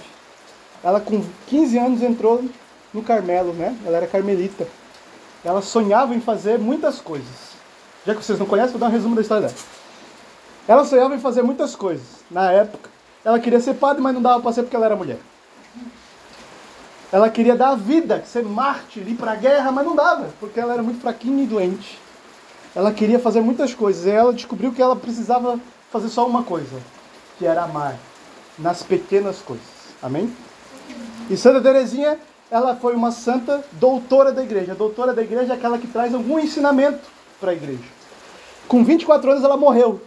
Ela 0.83 0.99
com 0.99 1.23
15 1.47 1.77
anos 1.77 2.01
entrou 2.01 2.43
no 2.93 3.03
Carmelo, 3.03 3.53
né? 3.53 3.77
Ela 3.85 3.97
era 3.97 4.07
carmelita. 4.07 4.67
Ela 5.43 5.61
sonhava 5.61 6.13
em 6.13 6.21
fazer 6.21 6.59
muitas 6.59 6.99
coisas. 6.99 7.51
Já 8.05 8.15
que 8.15 8.23
vocês 8.23 8.39
não 8.39 8.45
conhecem, 8.45 8.71
vou 8.71 8.79
dar 8.79 8.87
um 8.87 8.91
resumo 8.91 9.15
da 9.15 9.21
história 9.21 9.47
dela. 9.47 9.59
Ela 10.67 10.85
sonhava 10.85 11.15
em 11.15 11.19
fazer 11.19 11.41
muitas 11.41 11.75
coisas. 11.75 12.05
Na 12.29 12.51
época, 12.51 12.89
ela 13.23 13.39
queria 13.39 13.59
ser 13.59 13.75
padre, 13.75 14.01
mas 14.01 14.13
não 14.13 14.21
dava 14.21 14.41
para 14.41 14.53
ser 14.53 14.63
porque 14.63 14.75
ela 14.75 14.85
era 14.85 14.95
mulher. 14.95 15.19
Ela 17.11 17.29
queria 17.29 17.55
dar 17.55 17.71
a 17.71 17.75
vida, 17.75 18.23
ser 18.25 18.43
mártir, 18.43 19.07
ir 19.07 19.15
para 19.15 19.33
a 19.33 19.35
guerra, 19.35 19.71
mas 19.71 19.85
não 19.85 19.95
dava, 19.95 20.29
porque 20.39 20.59
ela 20.59 20.73
era 20.73 20.81
muito 20.81 21.01
fraquinha 21.01 21.43
e 21.43 21.47
doente. 21.47 21.99
Ela 22.73 22.93
queria 22.93 23.19
fazer 23.19 23.41
muitas 23.41 23.73
coisas, 23.73 24.05
e 24.05 24.09
ela 24.09 24.31
descobriu 24.31 24.71
que 24.71 24.81
ela 24.81 24.95
precisava 24.95 25.59
fazer 25.91 26.07
só 26.07 26.25
uma 26.25 26.43
coisa, 26.43 26.79
que 27.37 27.45
era 27.45 27.63
amar, 27.63 27.97
nas 28.57 28.83
pequenas 28.83 29.39
coisas. 29.39 29.65
Amém? 30.01 30.33
E 31.29 31.37
Santa 31.37 31.61
Teresinha, 31.61 32.19
ela 32.49 32.75
foi 32.75 32.95
uma 32.95 33.11
santa 33.11 33.63
doutora 33.73 34.31
da 34.31 34.43
igreja. 34.43 34.73
A 34.73 34.75
doutora 34.75 35.13
da 35.13 35.21
igreja 35.21 35.53
é 35.53 35.55
aquela 35.55 35.77
que 35.77 35.87
traz 35.87 36.13
algum 36.13 36.39
ensinamento 36.39 37.07
para 37.39 37.51
a 37.51 37.53
igreja. 37.53 37.83
Com 38.67 38.83
24 38.83 39.31
anos 39.31 39.43
ela 39.43 39.57
morreu. 39.57 40.01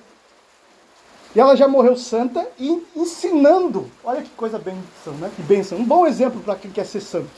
E 1.35 1.41
ela 1.41 1.57
já 1.57 1.67
morreu 1.67 1.97
santa 1.97 2.47
e 2.59 2.81
ensinando. 2.95 3.91
Olha 4.05 4.23
que 4.23 4.31
coisa 4.31 4.59
benção, 4.59 5.15
né? 5.19 5.31
Que 5.35 5.43
benção. 5.43 5.79
Um 5.79 5.85
bom 5.85 6.07
exemplo 6.07 6.41
para 6.41 6.55
quem 6.55 6.71
quer 6.71 6.87
ser 6.87 7.01
santo 7.01 7.31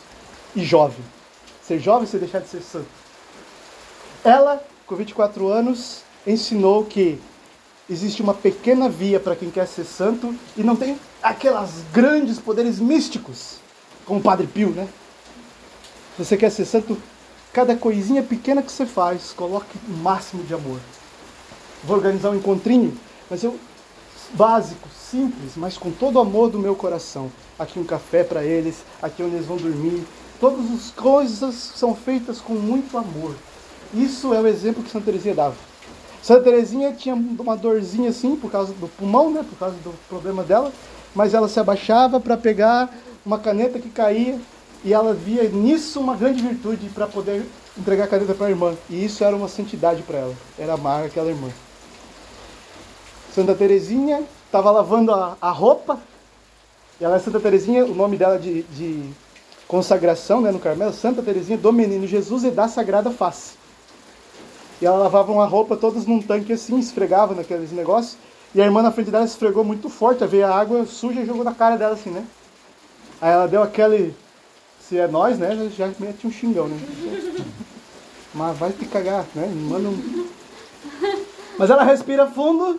e 0.55 0.63
jovem. 0.63 1.05
Ser 1.63 1.79
jovem 1.79 2.07
sem 2.07 2.21
deixar 2.21 2.41
de 2.41 2.49
ser 2.49 2.61
santo. 2.61 2.89
Ela, 4.23 4.63
com 4.87 4.97
24 4.97 5.49
anos, 5.49 6.03
ensinou 6.27 6.85
que 6.85 7.19
existe 7.89 8.23
uma 8.23 8.35
pequena 8.35 8.89
via 8.89 9.21
para 9.21 9.37
quem 9.37 9.51
quer 9.51 9.67
ser 9.67 9.85
santo 9.85 10.35
e 10.57 10.63
não 10.63 10.77
tem 10.77 10.99
aquelas 11.23 11.71
grandes 11.93 12.39
poderes 12.39 12.79
místicos, 12.79 13.57
como 14.05 14.21
o 14.21 14.23
Padre 14.23 14.47
Pio, 14.47 14.71
né? 14.71 14.89
Se 16.17 16.25
você 16.25 16.37
quer 16.37 16.51
ser 16.51 16.65
santo, 16.65 16.97
cada 17.53 17.77
coisinha 17.77 18.23
pequena 18.23 18.63
que 18.63 18.73
você 18.73 18.87
faz, 18.87 19.33
coloque 19.33 19.79
o 19.89 19.93
máximo 19.93 20.43
de 20.45 20.55
amor. 20.55 20.81
Vou 21.85 21.97
organizar 21.97 22.31
um 22.31 22.37
encontrinho, 22.37 22.99
mas 23.31 23.45
eu 23.45 23.59
básico, 24.35 24.89
simples, 24.89 25.53
mas 25.57 25.77
com 25.79 25.91
todo 25.91 26.17
o 26.17 26.21
amor 26.21 26.51
do 26.51 26.59
meu 26.59 26.75
coração. 26.75 27.31
Aqui 27.59 27.79
um 27.79 27.85
café 27.85 28.25
para 28.25 28.45
eles, 28.45 28.77
aqui 29.01 29.23
onde 29.23 29.37
eles 29.37 29.47
vão 29.47 29.57
dormir. 29.57 30.05
Todas 30.41 30.71
as 30.71 30.91
coisas 30.91 31.55
são 31.55 31.95
feitas 31.95 32.41
com 32.41 32.55
muito 32.55 32.99
amor. 32.99 33.35
Isso 33.95 34.35
é 34.35 34.41
o 34.41 34.47
exemplo 34.47 34.83
que 34.83 34.91
Santa 34.91 35.07
Teresinha 35.07 35.35
dava. 35.35 35.55
Santa 36.27 36.43
Teresinha 36.43 36.93
tinha 36.93 37.15
uma 37.15 37.57
dorzinha 37.57 38.11
assim 38.11 38.35
por 38.35 38.51
causa 38.51 38.73
do 38.73 38.89
pulmão, 38.89 39.31
né, 39.31 39.45
por 39.49 39.57
causa 39.57 39.77
do 39.77 39.95
problema 40.09 40.43
dela, 40.43 40.73
mas 41.15 41.35
ela 41.35 41.49
se 41.49 41.61
abaixava 41.61 42.19
para 42.19 42.37
pegar 42.37 42.93
uma 43.25 43.39
caneta 43.39 43.79
que 43.79 43.89
caía 43.89 44.37
e 44.83 44.93
ela 44.93 45.15
via 45.15 45.45
nisso 45.45 46.01
uma 46.01 46.17
grande 46.17 46.43
virtude 46.43 46.89
para 46.89 47.07
poder 47.07 47.47
entregar 47.79 48.07
a 48.07 48.09
caneta 48.09 48.35
para 48.35 48.49
a 48.49 48.51
irmã. 48.51 48.75
E 48.91 49.05
isso 49.05 49.23
era 49.23 49.37
uma 49.37 49.47
santidade 49.47 50.03
para 50.03 50.19
ela, 50.19 50.35
era 50.59 50.73
amar 50.73 51.05
aquela 51.05 51.29
irmã. 51.29 51.49
Santa 53.33 53.55
Teresinha 53.55 54.25
estava 54.47 54.73
lavando 54.73 55.13
a, 55.13 55.37
a, 55.41 55.53
roupa, 55.53 56.01
e 57.01 57.05
ela 57.05 57.15
é 57.15 57.19
Santa 57.21 57.39
Teresinha, 57.39 57.85
o 57.85 57.95
nome 57.95 58.17
dela 58.17 58.37
de, 58.37 58.65
de 58.65 59.11
consagração 59.69 60.41
né, 60.41 60.51
no 60.51 60.59
Carmelo, 60.59 60.93
Santa 60.93 61.23
Teresinha 61.23 61.57
do 61.57 61.73
Menino 61.73 62.05
Jesus 62.05 62.43
e 62.43 62.51
da 62.51 62.67
Sagrada 62.67 63.13
Face. 63.13 63.65
E 64.81 64.87
ela 64.87 64.99
lavava 64.99 65.33
uma 65.33 65.47
roupa 65.47 65.77
todas 65.77 66.07
num 66.07 66.21
tanque 66.21 66.53
assim, 66.53 66.79
esfregava 66.79 67.35
naqueles 67.35 67.73
negócios. 67.73 68.17
E 68.55 68.61
a 68.61 68.65
irmã 68.65 68.83
na 68.83 68.93
frente 68.93 69.11
dela 69.11 69.25
esfregou 69.25 69.65
muito 69.65 69.89
forte, 69.89 70.25
veio 70.27 70.47
a 70.47 70.55
água 70.55 70.85
suja 70.87 71.21
e 71.21 71.27
jogou 71.27 71.45
na 71.45 71.55
cara 71.55 71.77
dela 71.77 71.95
assim, 71.95 72.11
né? 72.11 72.25
Aí 73.21 73.33
ela 73.33 73.47
deu 73.47 73.63
aquele. 73.63 74.15
Se 74.81 74.99
é 74.99 75.09
nós, 75.09 75.39
né? 75.39 75.71
Já 75.77 75.91
mete 75.99 76.27
um 76.27 76.31
xingão, 76.31 76.69
né? 76.69 76.79
Mas 78.33 78.57
vai 78.59 78.71
te 78.71 78.85
cagar, 78.85 79.25
né? 79.35 79.47
Manda 79.47 79.89
um... 79.89 80.27
Mas 81.59 81.71
ela 81.71 81.83
respira 81.83 82.27
fundo 82.27 82.79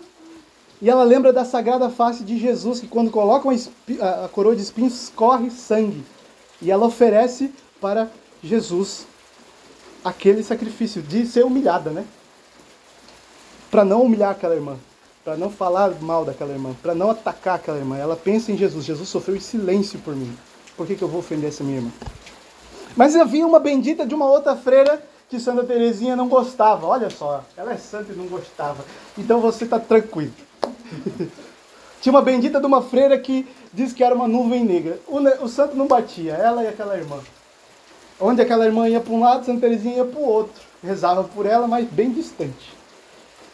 e 0.79 0.89
ela 0.89 1.03
lembra 1.03 1.33
da 1.33 1.43
sagrada 1.43 1.89
face 1.89 2.23
de 2.23 2.37
Jesus, 2.37 2.79
que 2.79 2.87
quando 2.87 3.09
colocam 3.09 3.51
a, 3.51 4.25
a 4.25 4.29
coroa 4.29 4.55
de 4.55 4.61
espinhos, 4.61 5.11
corre 5.15 5.49
sangue. 5.49 6.03
E 6.61 6.69
ela 6.69 6.85
oferece 6.85 7.51
para 7.81 8.07
Jesus 8.43 9.07
aquele 10.07 10.43
sacrifício 10.43 11.01
de 11.01 11.25
ser 11.25 11.43
humilhada, 11.43 11.89
né? 11.89 12.05
Para 13.69 13.83
não 13.83 14.03
humilhar 14.03 14.31
aquela 14.31 14.55
irmã, 14.55 14.77
para 15.23 15.35
não 15.35 15.49
falar 15.49 15.91
mal 16.01 16.23
daquela 16.23 16.53
irmã, 16.53 16.73
para 16.81 16.95
não 16.95 17.09
atacar 17.09 17.55
aquela 17.55 17.77
irmã. 17.77 17.97
Ela 17.97 18.15
pensa 18.15 18.51
em 18.51 18.57
Jesus. 18.57 18.85
Jesus 18.85 19.09
sofreu 19.09 19.35
em 19.35 19.41
silêncio 19.41 19.99
por 19.99 20.15
mim. 20.15 20.35
Por 20.77 20.87
que, 20.87 20.95
que 20.95 21.01
eu 21.01 21.07
vou 21.07 21.19
ofender 21.19 21.49
essa 21.49 21.63
minha 21.63 21.77
irmã? 21.77 21.91
Mas 22.95 23.15
havia 23.15 23.45
uma 23.45 23.59
bendita 23.59 24.05
de 24.05 24.15
uma 24.15 24.25
outra 24.25 24.55
freira 24.55 25.03
que 25.29 25.39
Santa 25.39 25.63
Teresinha 25.63 26.15
não 26.15 26.27
gostava. 26.27 26.87
Olha 26.87 27.09
só, 27.09 27.43
ela 27.57 27.73
é 27.73 27.77
santa 27.77 28.13
e 28.13 28.15
não 28.15 28.27
gostava. 28.27 28.85
Então 29.17 29.41
você 29.41 29.65
está 29.65 29.79
tranquilo. 29.79 30.33
Tinha 31.99 32.13
uma 32.13 32.21
bendita 32.21 32.59
de 32.59 32.65
uma 32.65 32.81
freira 32.81 33.17
que 33.17 33.47
diz 33.73 33.91
que 33.91 34.03
era 34.03 34.15
uma 34.15 34.27
nuvem 34.27 34.63
negra. 34.63 34.99
O 35.41 35.47
santo 35.47 35.75
não 35.75 35.87
batia, 35.87 36.33
ela 36.33 36.63
e 36.63 36.67
aquela 36.67 36.95
irmã. 36.97 37.19
Onde 38.19 38.41
aquela 38.41 38.65
irmã 38.65 38.89
ia 38.89 38.99
para 38.99 39.13
um 39.13 39.19
lado, 39.19 39.45
Santa 39.45 39.61
Teresinha 39.61 39.97
ia 39.97 40.05
para 40.05 40.19
o 40.19 40.27
outro. 40.27 40.61
Rezava 40.83 41.23
por 41.23 41.45
ela, 41.45 41.67
mas 41.67 41.87
bem 41.87 42.11
distante. 42.11 42.75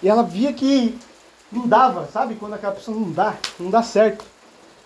E 0.01 0.07
ela 0.07 0.23
via 0.23 0.53
que 0.53 0.97
não 1.51 1.67
dava, 1.67 2.07
sabe? 2.07 2.35
Quando 2.35 2.53
aquela 2.53 2.73
pessoa 2.73 2.97
não 2.97 3.11
dá, 3.11 3.35
não 3.59 3.69
dá 3.69 3.83
certo. 3.83 4.25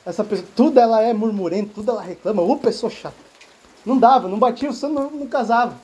Essa 0.06 0.24
pessoa, 0.24 0.48
tudo 0.56 0.80
ela 0.80 1.02
é 1.02 1.14
murmurenta, 1.14 1.72
tudo 1.76 1.92
ela 1.92 2.02
reclama, 2.02 2.42
ô 2.42 2.58
pessoa 2.58 2.90
chata. 2.90 3.16
Não 3.86 3.98
dava, 3.98 4.28
não 4.28 4.40
batia, 4.40 4.70
o 4.70 4.74
santo 4.74 4.94
não, 4.94 5.10
não 5.12 5.28
casava. 5.28 5.76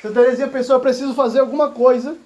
Santa 0.00 0.20
Teresinha 0.20 0.48
pensou, 0.48 0.76
eu 0.76 0.80
preciso 0.80 1.14
fazer 1.14 1.40
alguma 1.40 1.70
coisa, 1.70 2.16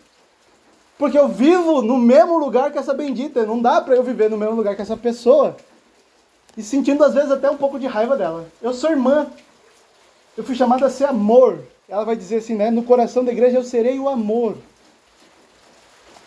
porque 0.98 1.18
eu 1.18 1.28
vivo 1.28 1.82
no 1.82 1.98
mesmo 1.98 2.38
lugar 2.38 2.70
que 2.70 2.78
essa 2.78 2.94
bendita. 2.94 3.44
Não 3.44 3.60
dá 3.60 3.80
para 3.80 3.94
eu 3.94 4.02
viver 4.02 4.30
no 4.30 4.38
mesmo 4.38 4.54
lugar 4.54 4.74
que 4.74 4.82
essa 4.82 4.96
pessoa. 4.96 5.56
E 6.56 6.62
sentindo 6.62 7.04
às 7.04 7.14
vezes 7.14 7.30
até 7.30 7.50
um 7.50 7.56
pouco 7.56 7.78
de 7.78 7.86
raiva 7.86 8.16
dela. 8.16 8.46
Eu 8.62 8.72
sou 8.72 8.90
irmã, 8.90 9.26
eu 10.36 10.44
fui 10.44 10.54
chamada 10.54 10.86
a 10.86 10.90
ser 10.90 11.04
amor. 11.04 11.60
Ela 11.88 12.04
vai 12.04 12.16
dizer 12.16 12.36
assim, 12.36 12.54
né? 12.54 12.70
No 12.70 12.82
coração 12.82 13.24
da 13.24 13.32
igreja 13.32 13.56
eu 13.56 13.64
serei 13.64 13.98
o 13.98 14.08
amor. 14.08 14.56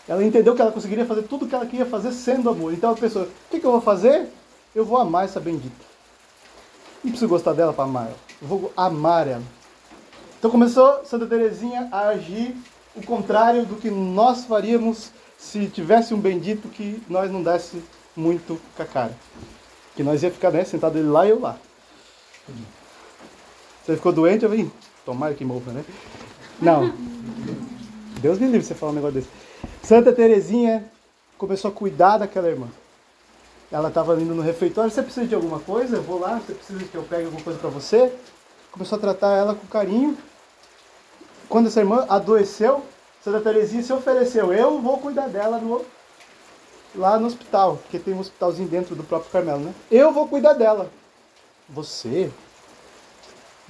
Ela 0.08 0.24
entendeu 0.24 0.56
que 0.56 0.62
ela 0.62 0.72
conseguiria 0.72 1.06
fazer 1.06 1.24
tudo 1.24 1.45
o 1.45 1.48
que 1.48 1.54
ela 1.54 1.65
queria 1.65 1.86
fazer 1.86 2.12
sendo 2.12 2.50
amor. 2.50 2.74
Então 2.74 2.89
ela 2.89 3.00
pensou: 3.00 3.24
o 3.24 3.30
que, 3.52 3.60
que 3.60 3.65
eu 3.65 3.72
vou 3.72 3.82
fazer? 3.82 4.28
Eu 4.74 4.86
vou 4.86 4.98
amar 4.98 5.26
essa 5.26 5.39
bendita. 5.39 5.86
Não 7.04 7.12
preciso 7.12 7.30
gostar 7.30 7.54
dela 7.54 7.74
para 7.74 7.84
amar 7.84 8.08
ela. 8.08 8.17
Eu 8.41 8.48
vou 8.48 8.74
amar 8.76 9.28
ela. 9.28 9.43
Então 10.38 10.50
começou 10.50 11.06
Santa 11.06 11.28
Teresinha 11.28 11.89
a 11.91 12.08
agir 12.08 12.56
o 12.95 13.06
contrário 13.06 13.65
do 13.65 13.76
que 13.76 13.91
nós 13.91 14.45
faríamos 14.45 15.12
se 15.38 15.67
tivesse 15.67 16.13
um 16.13 16.19
bendito 16.19 16.67
que 16.69 17.02
nós 17.08 17.32
não 17.32 17.43
desse 17.43 17.82
muito 18.15 18.60
com 18.76 18.84
a 18.84 18.86
cara. 18.86 19.15
Que 19.95 20.04
nós 20.04 20.24
ia 20.24 20.32
ficar 20.32 20.52
né, 20.52 20.63
sentado 20.63 20.98
ele 20.98 21.08
lá 21.08 21.26
e 21.26 21.30
eu 21.30 21.39
lá. 21.39 21.58
Você 23.89 23.95
ficou 23.95 24.12
doente, 24.12 24.45
eu 24.45 24.52
vim. 24.52 24.71
Tomara 25.04 25.34
que 25.34 25.43
morra, 25.43 25.73
né? 25.73 25.84
Não. 26.62 26.93
Deus 28.21 28.38
me 28.38 28.45
livre 28.45 28.62
você 28.62 28.75
falar 28.75 28.91
um 28.91 28.95
negócio 28.95 29.15
desse. 29.15 29.30
Santa 29.82 30.13
Terezinha 30.13 30.86
começou 31.39 31.71
a 31.71 31.73
cuidar 31.73 32.19
daquela 32.19 32.47
irmã. 32.47 32.67
Ela 33.71 33.88
estava 33.89 34.13
indo 34.21 34.36
no 34.36 34.43
refeitório, 34.43 34.91
você 34.91 35.02
precisa 35.02 35.25
de 35.25 35.34
alguma 35.34 35.60
coisa? 35.60 35.95
Eu 35.95 36.04
vou 36.04 36.19
lá, 36.19 36.38
você 36.38 36.54
precisa 36.54 36.84
que 36.84 36.93
eu 36.93 37.02
pegue 37.02 37.25
alguma 37.25 37.41
coisa 37.41 37.58
para 37.58 37.71
você? 37.71 38.13
Começou 38.71 38.95
a 38.99 39.02
tratar 39.02 39.36
ela 39.36 39.56
com 39.56 39.65
carinho. 39.65 40.15
Quando 41.47 41.65
essa 41.65 41.80
irmã 41.80 42.06
adoeceu, 42.08 42.86
Santa 43.23 43.41
Terezinha 43.41 43.82
se 43.82 43.91
ofereceu, 43.91 44.54
eu 44.54 44.80
vou 44.80 44.99
cuidar 44.99 45.30
dela 45.30 45.58
no, 45.58 45.84
lá 46.93 47.17
no 47.17 47.25
hospital, 47.25 47.78
porque 47.78 47.97
tem 47.97 48.13
um 48.13 48.19
hospitalzinho 48.19 48.69
dentro 48.69 48.95
do 48.95 49.04
próprio 49.04 49.32
Carmelo, 49.32 49.62
né? 49.62 49.73
Eu 49.89 50.12
vou 50.12 50.28
cuidar 50.28 50.54
dela. 50.54 50.91
Você? 51.67 52.32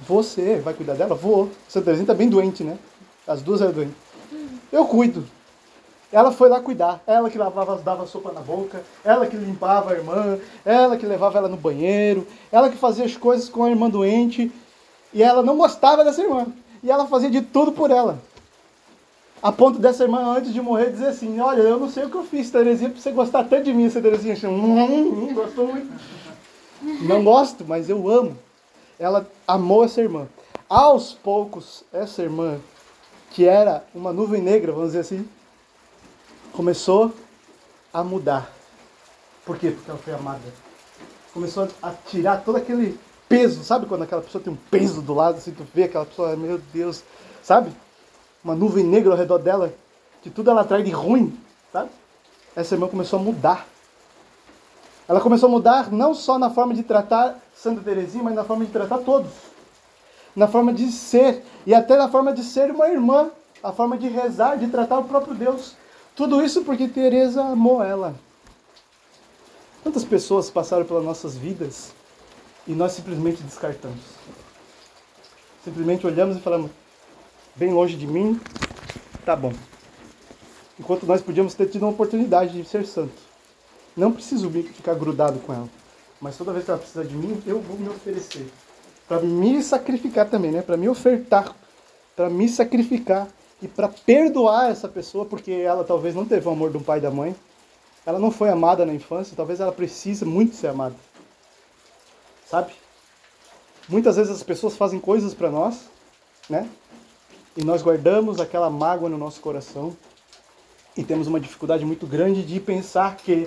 Você 0.06 0.56
vai 0.56 0.74
cuidar 0.74 0.94
dela? 0.94 1.14
Vou. 1.14 1.50
Santa 1.68 1.86
Terezinha 1.86 2.06
tá 2.06 2.14
bem 2.14 2.28
doente, 2.28 2.64
né? 2.64 2.78
As 3.26 3.42
duas 3.42 3.60
eram 3.60 3.72
doentes. 3.72 3.96
Eu 4.72 4.86
cuido. 4.86 5.24
Ela 6.12 6.32
foi 6.32 6.48
lá 6.48 6.60
cuidar. 6.60 7.02
Ela 7.06 7.30
que 7.30 7.38
lavava, 7.38 7.76
dava 7.76 8.06
sopa 8.06 8.32
na 8.32 8.40
boca. 8.40 8.82
Ela 9.04 9.26
que 9.26 9.36
limpava 9.36 9.92
a 9.92 9.94
irmã. 9.94 10.38
Ela 10.64 10.96
que 10.96 11.06
levava 11.06 11.38
ela 11.38 11.48
no 11.48 11.56
banheiro. 11.56 12.26
Ela 12.50 12.68
que 12.68 12.76
fazia 12.76 13.04
as 13.04 13.16
coisas 13.16 13.48
com 13.48 13.64
a 13.64 13.70
irmã 13.70 13.88
doente. 13.88 14.50
E 15.12 15.22
ela 15.22 15.42
não 15.42 15.56
gostava 15.56 16.04
dessa 16.04 16.22
irmã. 16.22 16.46
E 16.82 16.90
ela 16.90 17.06
fazia 17.06 17.30
de 17.30 17.42
tudo 17.42 17.72
por 17.72 17.90
ela. 17.90 18.18
A 19.42 19.50
ponto 19.50 19.78
dessa 19.78 20.02
irmã, 20.02 20.36
antes 20.36 20.52
de 20.52 20.60
morrer, 20.60 20.90
dizer 20.90 21.08
assim: 21.08 21.40
Olha, 21.40 21.62
eu 21.62 21.78
não 21.78 21.88
sei 21.88 22.04
o 22.04 22.10
que 22.10 22.16
eu 22.16 22.24
fiz, 22.24 22.50
Terezinha, 22.50 22.90
pra 22.90 23.00
você 23.00 23.10
gostar 23.10 23.44
tanto 23.44 23.64
de 23.64 23.72
mim. 23.72 23.86
Essa 23.86 24.00
Terezinha 24.00 24.34
assim, 24.34 24.46
hum, 24.46 25.28
hum, 25.28 25.34
gostou 25.34 25.66
muito. 25.68 25.90
Não 27.02 27.22
gosto, 27.22 27.64
mas 27.66 27.88
eu 27.88 28.08
amo. 28.08 28.36
Ela 29.00 29.26
amou 29.48 29.82
essa 29.82 30.02
irmã. 30.02 30.28
Aos 30.68 31.14
poucos, 31.14 31.82
essa 31.90 32.22
irmã, 32.22 32.60
que 33.30 33.48
era 33.48 33.82
uma 33.94 34.12
nuvem 34.12 34.42
negra, 34.42 34.72
vamos 34.72 34.88
dizer 34.88 35.00
assim, 35.00 35.26
começou 36.52 37.12
a 37.92 38.04
mudar. 38.04 38.52
Por 39.44 39.58
quê? 39.58 39.70
Porque 39.70 39.90
ela 39.90 39.98
foi 39.98 40.12
amada. 40.12 40.42
Começou 41.32 41.66
a 41.82 41.92
tirar 41.92 42.44
todo 42.44 42.56
aquele 42.56 43.00
peso, 43.26 43.64
sabe 43.64 43.86
quando 43.86 44.02
aquela 44.02 44.20
pessoa 44.20 44.44
tem 44.44 44.52
um 44.52 44.58
peso 44.70 45.00
do 45.00 45.14
lado, 45.14 45.38
assim, 45.38 45.52
tu 45.52 45.66
vê 45.74 45.84
aquela 45.84 46.04
pessoa, 46.04 46.36
meu 46.36 46.58
Deus, 46.72 47.02
sabe? 47.42 47.72
Uma 48.44 48.54
nuvem 48.54 48.84
negra 48.84 49.12
ao 49.12 49.18
redor 49.18 49.38
dela, 49.38 49.72
que 50.22 50.28
tudo 50.28 50.50
ela 50.50 50.62
traz 50.62 50.84
de 50.84 50.90
ruim, 50.90 51.38
sabe? 51.72 51.90
Essa 52.54 52.74
irmã 52.74 52.86
começou 52.86 53.18
a 53.18 53.22
mudar. 53.22 53.66
Ela 55.10 55.20
começou 55.20 55.48
a 55.48 55.50
mudar 55.50 55.90
não 55.90 56.14
só 56.14 56.38
na 56.38 56.50
forma 56.50 56.72
de 56.72 56.84
tratar 56.84 57.36
Santa 57.52 57.80
Teresinha, 57.80 58.22
mas 58.22 58.32
na 58.32 58.44
forma 58.44 58.64
de 58.64 58.70
tratar 58.70 58.98
todos. 58.98 59.32
Na 60.36 60.46
forma 60.46 60.72
de 60.72 60.86
ser, 60.92 61.44
e 61.66 61.74
até 61.74 61.96
na 61.96 62.08
forma 62.08 62.32
de 62.32 62.44
ser 62.44 62.70
uma 62.70 62.86
irmã, 62.86 63.28
a 63.60 63.72
forma 63.72 63.98
de 63.98 64.06
rezar, 64.06 64.56
de 64.56 64.68
tratar 64.68 65.00
o 65.00 65.04
próprio 65.04 65.34
Deus. 65.34 65.74
Tudo 66.14 66.40
isso 66.44 66.62
porque 66.62 66.86
Teresa 66.86 67.42
amou 67.42 67.82
ela. 67.82 68.14
Quantas 69.82 70.04
pessoas 70.04 70.48
passaram 70.48 70.84
pelas 70.84 71.02
nossas 71.02 71.36
vidas 71.36 71.90
e 72.64 72.72
nós 72.72 72.92
simplesmente 72.92 73.42
descartamos? 73.42 74.04
Simplesmente 75.64 76.06
olhamos 76.06 76.36
e 76.36 76.40
falamos, 76.40 76.70
bem 77.56 77.72
longe 77.72 77.96
de 77.96 78.06
mim, 78.06 78.40
tá 79.24 79.34
bom. 79.34 79.52
Enquanto 80.78 81.04
nós 81.04 81.20
podíamos 81.20 81.52
ter 81.54 81.66
tido 81.66 81.82
uma 81.82 81.90
oportunidade 81.90 82.52
de 82.52 82.64
ser 82.64 82.86
santo. 82.86 83.29
Não 84.00 84.10
preciso 84.10 84.50
ficar 84.50 84.94
grudado 84.94 85.38
com 85.40 85.52
ela. 85.52 85.68
Mas 86.18 86.34
toda 86.34 86.54
vez 86.54 86.64
que 86.64 86.70
ela 86.70 86.80
precisar 86.80 87.04
de 87.04 87.14
mim, 87.14 87.42
eu 87.46 87.60
vou 87.60 87.76
me 87.76 87.86
oferecer. 87.86 88.50
Para 89.06 89.20
me 89.20 89.62
sacrificar 89.62 90.30
também, 90.30 90.50
né? 90.50 90.62
Para 90.62 90.78
me 90.78 90.88
ofertar. 90.88 91.54
Para 92.16 92.30
me 92.30 92.48
sacrificar 92.48 93.28
e 93.60 93.68
para 93.68 93.88
perdoar 93.88 94.70
essa 94.70 94.88
pessoa, 94.88 95.26
porque 95.26 95.52
ela 95.52 95.84
talvez 95.84 96.14
não 96.14 96.24
teve 96.24 96.48
o 96.48 96.50
amor 96.50 96.70
do 96.70 96.80
pai 96.80 96.96
e 96.96 97.02
da 97.02 97.10
mãe, 97.10 97.36
ela 98.06 98.18
não 98.18 98.30
foi 98.30 98.48
amada 98.48 98.86
na 98.86 98.94
infância, 98.94 99.36
talvez 99.36 99.60
ela 99.60 99.70
precise 99.70 100.24
muito 100.24 100.56
ser 100.56 100.68
amada. 100.68 100.96
Sabe? 102.48 102.72
Muitas 103.86 104.16
vezes 104.16 104.32
as 104.32 104.42
pessoas 104.42 104.78
fazem 104.78 104.98
coisas 104.98 105.34
para 105.34 105.50
nós, 105.50 105.90
né? 106.48 106.66
E 107.54 107.62
nós 107.62 107.82
guardamos 107.82 108.40
aquela 108.40 108.70
mágoa 108.70 109.10
no 109.10 109.18
nosso 109.18 109.42
coração 109.42 109.94
e 110.96 111.04
temos 111.04 111.26
uma 111.26 111.38
dificuldade 111.38 111.84
muito 111.84 112.06
grande 112.06 112.42
de 112.42 112.58
pensar 112.58 113.16
que 113.18 113.46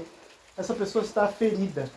essa 0.57 0.73
pessoa 0.73 1.03
está 1.03 1.27
ferida. 1.27 1.89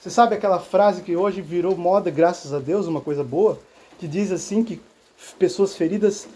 Você 0.00 0.10
sabe 0.10 0.34
aquela 0.34 0.58
frase 0.58 1.02
que 1.02 1.16
hoje 1.16 1.42
virou 1.42 1.76
moda, 1.76 2.10
graças 2.10 2.52
a 2.52 2.58
Deus, 2.58 2.86
uma 2.86 3.00
coisa 3.00 3.24
boa, 3.24 3.58
que 3.98 4.06
diz 4.06 4.30
assim 4.30 4.62
que 4.62 4.80
pessoas 5.38 5.74
feridas 5.74 6.28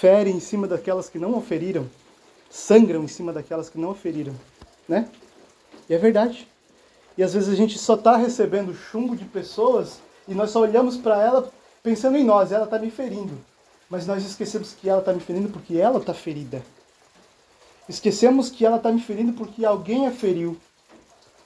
ferem 0.00 0.36
em 0.36 0.40
cima 0.40 0.66
daquelas 0.66 1.08
que 1.08 1.18
não 1.18 1.40
feriram, 1.40 1.88
sangram 2.50 3.04
em 3.04 3.08
cima 3.08 3.32
daquelas 3.32 3.70
que 3.70 3.78
não 3.78 3.94
feriram, 3.94 4.34
né? 4.88 5.08
E 5.88 5.94
é 5.94 5.98
verdade. 5.98 6.46
E 7.16 7.22
às 7.22 7.32
vezes 7.32 7.48
a 7.48 7.54
gente 7.54 7.78
só 7.78 7.94
está 7.94 8.16
recebendo 8.16 8.74
chumbo 8.74 9.16
de 9.16 9.24
pessoas 9.24 10.00
e 10.28 10.34
nós 10.34 10.50
só 10.50 10.60
olhamos 10.60 10.96
para 10.96 11.22
ela 11.22 11.50
pensando 11.82 12.16
em 12.16 12.24
nós, 12.24 12.50
ela 12.50 12.64
está 12.64 12.78
me 12.78 12.90
ferindo. 12.90 13.38
Mas 13.88 14.06
nós 14.06 14.24
esquecemos 14.24 14.74
que 14.74 14.88
ela 14.88 14.98
está 14.98 15.12
me 15.12 15.20
ferindo 15.20 15.48
porque 15.48 15.78
ela 15.78 15.98
está 15.98 16.12
ferida. 16.12 16.62
Esquecemos 17.88 18.50
que 18.50 18.64
ela 18.64 18.76
está 18.76 18.90
me 18.90 19.00
ferindo 19.00 19.32
porque 19.32 19.64
alguém 19.64 20.06
a 20.06 20.10
feriu. 20.10 20.56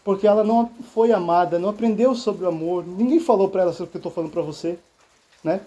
Porque 0.03 0.27
ela 0.27 0.43
não 0.43 0.71
foi 0.95 1.13
amada, 1.13 1.59
não 1.59 1.69
aprendeu 1.69 2.15
sobre 2.15 2.45
o 2.45 2.49
amor. 2.49 2.87
Ninguém 2.87 3.21
falou 3.21 3.49
para 3.49 3.63
ela 3.63 3.73
sobre 3.73 3.89
o 3.89 3.91
que 3.91 3.97
eu 3.97 4.01
estou 4.01 4.13
falando 4.13 4.31
para 4.31 4.43
você. 4.43 4.79
Né? 5.45 5.61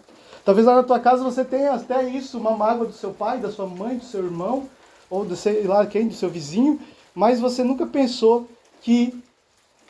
Talvez 0.44 0.66
lá 0.68 0.76
na 0.76 0.84
tua 0.84 1.00
casa 1.00 1.24
você 1.24 1.46
tenha 1.46 1.74
até 1.74 2.04
isso, 2.10 2.38
uma 2.38 2.52
mágoa 2.52 2.88
do 2.88 2.94
seu 2.94 3.12
pai, 3.12 3.40
da 3.40 3.52
sua 3.52 3.66
mãe, 3.66 3.98
do 3.98 4.06
seu 4.06 4.24
irmão, 4.24 4.68
ou 5.10 5.24
do 5.24 5.36
sei 5.36 5.64
lá 5.64 5.86
quem, 5.86 6.08
do 6.08 6.14
seu 6.14 6.30
vizinho, 6.30 6.80
mas 7.14 7.40
você 7.40 7.64
nunca 7.64 7.86
pensou 7.86 8.48
que 8.82 9.24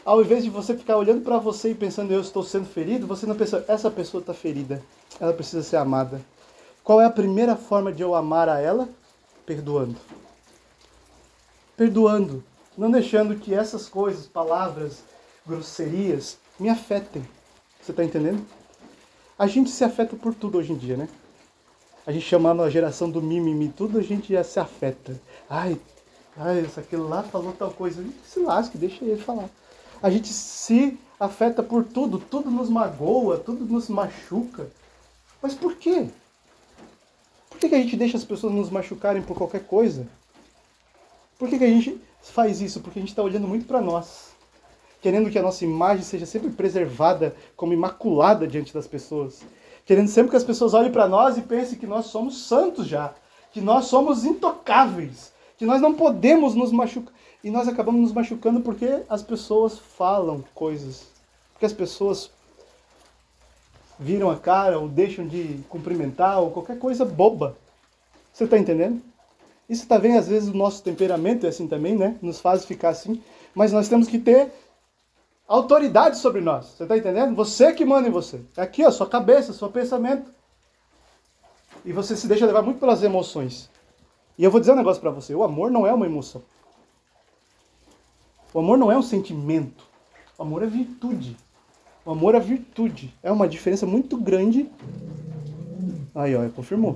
ao 0.05 0.21
invés 0.21 0.43
de 0.43 0.49
você 0.49 0.75
ficar 0.75 0.97
olhando 0.97 1.21
para 1.21 1.37
você 1.37 1.71
e 1.71 1.75
pensando 1.75 2.11
eu 2.11 2.19
estou 2.19 2.43
sendo 2.43 2.65
ferido, 2.65 3.07
você 3.07 3.25
não 3.25 3.35
pensa 3.35 3.63
essa 3.67 3.89
pessoa 3.89 4.19
está 4.21 4.33
ferida, 4.33 4.83
ela 5.19 5.33
precisa 5.33 5.63
ser 5.63 5.77
amada. 5.77 6.21
Qual 6.83 6.99
é 6.99 7.05
a 7.05 7.09
primeira 7.09 7.55
forma 7.55 7.91
de 7.91 8.03
eu 8.03 8.13
amar 8.13 8.49
a 8.49 8.59
ela? 8.59 8.89
Perdoando. 9.45 9.95
Perdoando, 11.75 12.43
não 12.77 12.91
deixando 12.91 13.35
que 13.35 13.53
essas 13.53 13.89
coisas, 13.89 14.27
palavras, 14.27 15.03
grosserias 15.45 16.37
me 16.59 16.69
afetem. 16.69 17.27
Você 17.81 17.91
está 17.91 18.03
entendendo? 18.03 18.45
A 19.37 19.47
gente 19.47 19.71
se 19.71 19.83
afeta 19.83 20.15
por 20.15 20.35
tudo 20.35 20.59
hoje 20.59 20.71
em 20.71 20.77
dia, 20.77 20.95
né? 20.95 21.09
A 22.05 22.11
gente 22.11 22.25
chamando 22.25 22.61
a 22.61 22.69
geração 22.69 23.09
do 23.09 23.21
mimimi, 23.21 23.69
tudo 23.69 23.97
a 23.97 24.03
gente 24.03 24.31
já 24.33 24.43
se 24.43 24.59
afeta. 24.59 25.19
Ai, 25.49 25.79
ai, 26.37 26.65
aquilo 26.77 27.07
lá 27.07 27.23
falou 27.23 27.53
tal 27.53 27.71
coisa. 27.71 28.05
Se 28.23 28.39
lasque, 28.39 28.77
deixa 28.77 29.03
ele 29.03 29.21
falar. 29.21 29.49
A 30.01 30.09
gente 30.09 30.27
se 30.27 30.99
afeta 31.19 31.63
por 31.63 31.83
tudo, 31.83 32.19
tudo 32.19 32.51
nos 32.51 32.69
magoa, 32.69 33.39
tudo 33.39 33.65
nos 33.65 33.89
machuca. 33.89 34.69
Mas 35.41 35.55
por 35.55 35.75
quê? 35.75 36.07
Por 37.49 37.57
que, 37.57 37.69
que 37.69 37.75
a 37.75 37.79
gente 37.79 37.95
deixa 37.95 38.17
as 38.17 38.23
pessoas 38.23 38.53
nos 38.53 38.69
machucarem 38.69 39.21
por 39.21 39.35
qualquer 39.35 39.65
coisa? 39.65 40.07
Por 41.37 41.49
que, 41.49 41.57
que 41.57 41.63
a 41.63 41.67
gente 41.67 41.99
faz 42.21 42.61
isso? 42.61 42.79
Porque 42.79 42.99
a 42.99 43.01
gente 43.01 43.09
está 43.09 43.23
olhando 43.23 43.47
muito 43.47 43.65
para 43.65 43.81
nós 43.81 44.33
querendo 45.03 45.29
que 45.29 45.37
a 45.37 45.41
nossa 45.41 45.65
imagem 45.65 46.01
seja 46.01 46.25
sempre 46.25 46.49
preservada 46.49 47.35
como 47.57 47.73
imaculada 47.73 48.47
diante 48.47 48.73
das 48.73 48.87
pessoas, 48.87 49.41
querendo 49.85 50.07
sempre 50.07 50.31
que 50.31 50.37
as 50.37 50.45
pessoas 50.45 50.73
olhem 50.73 50.93
para 50.93 51.09
nós 51.09 51.37
e 51.37 51.41
pensem 51.41 51.77
que 51.77 51.85
nós 51.85 52.05
somos 52.05 52.43
santos 52.43 52.87
já, 52.87 53.13
que 53.51 53.59
nós 53.59 53.85
somos 53.85 54.23
intocáveis, 54.23 55.33
que 55.57 55.65
nós 55.65 55.81
não 55.81 55.93
podemos 55.93 56.55
nos 56.55 56.71
machucar. 56.71 57.13
E 57.43 57.51
nós 57.51 57.67
acabamos 57.67 57.99
nos 57.99 58.13
machucando 58.13 58.61
porque 58.61 59.03
as 59.09 59.21
pessoas 59.21 59.77
falam 59.77 60.41
coisas, 60.55 61.05
porque 61.51 61.65
as 61.65 61.73
pessoas 61.73 62.31
viram 63.99 64.31
a 64.31 64.37
cara 64.37 64.79
ou 64.79 64.87
deixam 64.87 65.27
de 65.27 65.59
cumprimentar 65.67 66.39
ou 66.39 66.51
qualquer 66.51 66.79
coisa 66.79 67.03
boba. 67.03 67.57
Você 68.31 68.45
está 68.45 68.57
entendendo? 68.57 69.01
Isso 69.69 69.87
também, 69.87 70.17
às 70.17 70.27
vezes, 70.27 70.49
o 70.49 70.57
nosso 70.57 70.83
temperamento 70.83 71.45
é 71.45 71.49
assim 71.49 71.67
também, 71.67 71.95
né? 71.95 72.17
Nos 72.21 72.39
faz 72.39 72.65
ficar 72.65 72.89
assim. 72.89 73.21
Mas 73.55 73.71
nós 73.71 73.87
temos 73.87 74.07
que 74.07 74.19
ter 74.19 74.51
autoridade 75.47 76.17
sobre 76.17 76.41
nós. 76.41 76.65
Você 76.65 76.83
está 76.83 76.97
entendendo? 76.97 77.35
Você 77.35 77.71
que 77.71 77.85
manda 77.85 78.07
em 78.07 78.11
você. 78.11 78.41
É 78.57 78.61
aqui, 78.61 78.83
ó, 78.85 78.91
sua 78.91 79.07
cabeça, 79.07 79.53
seu 79.53 79.69
pensamento. 79.69 80.29
E 81.85 81.91
você 81.91 82.15
se 82.15 82.27
deixa 82.27 82.45
levar 82.45 82.61
muito 82.61 82.79
pelas 82.79 83.03
emoções. 83.03 83.69
E 84.37 84.43
eu 84.43 84.51
vou 84.51 84.59
dizer 84.59 84.71
um 84.71 84.77
negócio 84.77 85.01
para 85.01 85.11
você: 85.11 85.33
o 85.35 85.43
amor 85.43 85.71
não 85.71 85.85
é 85.85 85.93
uma 85.93 86.05
emoção. 86.05 86.41
O 88.53 88.59
amor 88.59 88.77
não 88.77 88.91
é 88.91 88.97
um 88.97 89.01
sentimento. 89.01 89.83
O 90.37 90.43
amor 90.43 90.63
é 90.63 90.67
virtude. 90.67 91.37
O 92.05 92.11
amor 92.11 92.35
é 92.35 92.39
virtude. 92.39 93.13
É 93.23 93.31
uma 93.31 93.47
diferença 93.47 93.85
muito 93.85 94.17
grande. 94.17 94.69
Aí, 96.15 96.35
ó, 96.35 96.47
confirmou. 96.49 96.95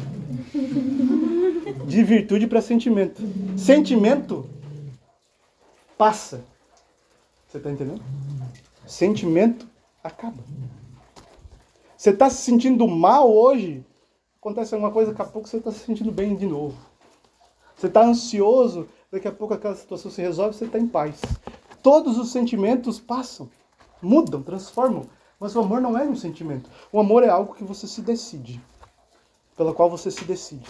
De 1.86 2.04
virtude 2.04 2.48
para 2.48 2.62
sentimento. 2.62 3.22
Sentimento 3.58 4.50
passa. 5.98 6.44
Você 7.48 7.58
está 7.58 7.72
entendendo? 7.72 8.02
Sentimento 8.86 9.68
acaba. 10.04 10.44
Você 11.98 12.12
está 12.12 12.30
se 12.30 12.44
sentindo 12.44 12.88
mal 12.88 13.34
hoje, 13.34 13.84
acontece 14.40 14.74
alguma 14.74 14.92
coisa, 14.92 15.12
daqui 15.12 15.22
a 15.24 15.26
pouco 15.26 15.48
você 15.48 15.58
está 15.58 15.72
se 15.72 15.80
sentindo 15.80 16.12
bem 16.12 16.36
de 16.36 16.46
novo. 16.46 16.78
Você 17.76 17.88
está 17.88 18.04
ansioso, 18.04 18.88
daqui 19.12 19.28
a 19.28 19.32
pouco 19.32 19.54
aquela 19.54 19.76
situação 19.76 20.12
se 20.12 20.22
resolve, 20.22 20.56
você 20.56 20.66
está 20.66 20.78
em 20.78 20.88
paz. 20.88 21.20
Todos 21.82 22.18
os 22.18 22.32
sentimentos 22.32 23.00
passam, 23.00 23.50
mudam, 24.02 24.44
transformam. 24.44 25.06
Mas 25.40 25.56
o 25.56 25.60
amor 25.60 25.82
não 25.82 25.98
é 25.98 26.04
um 26.04 26.16
sentimento. 26.16 26.70
O 26.92 27.00
amor 27.00 27.24
é 27.24 27.30
algo 27.30 27.54
que 27.54 27.64
você 27.64 27.88
se 27.88 28.02
decide, 28.02 28.62
pela 29.56 29.74
qual 29.74 29.90
você 29.90 30.10
se 30.10 30.24
decide. 30.24 30.68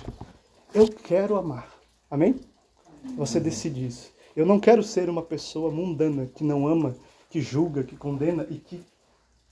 Eu 0.73 0.87
quero 0.87 1.37
amar. 1.37 1.71
Amém? 2.09 2.39
Você 3.15 3.39
decide 3.39 3.87
isso. 3.87 4.11
Eu 4.35 4.45
não 4.45 4.59
quero 4.59 4.83
ser 4.83 5.09
uma 5.09 5.21
pessoa 5.21 5.71
mundana 5.71 6.25
que 6.27 6.43
não 6.43 6.67
ama, 6.67 6.95
que 7.29 7.41
julga, 7.41 7.83
que 7.83 7.95
condena 7.95 8.45
e 8.49 8.55
que 8.55 8.83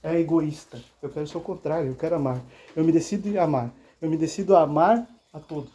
é 0.02 0.20
egoísta. 0.20 0.80
Eu 1.02 1.08
quero 1.08 1.26
ser 1.26 1.38
o 1.38 1.40
contrário, 1.40 1.88
eu 1.88 1.96
quero 1.96 2.16
amar. 2.16 2.40
Eu 2.74 2.84
me 2.84 2.92
decido 2.92 3.40
amar. 3.40 3.72
Eu 4.00 4.10
me 4.10 4.16
decido 4.16 4.54
amar 4.54 5.08
a 5.32 5.40
todos. 5.40 5.72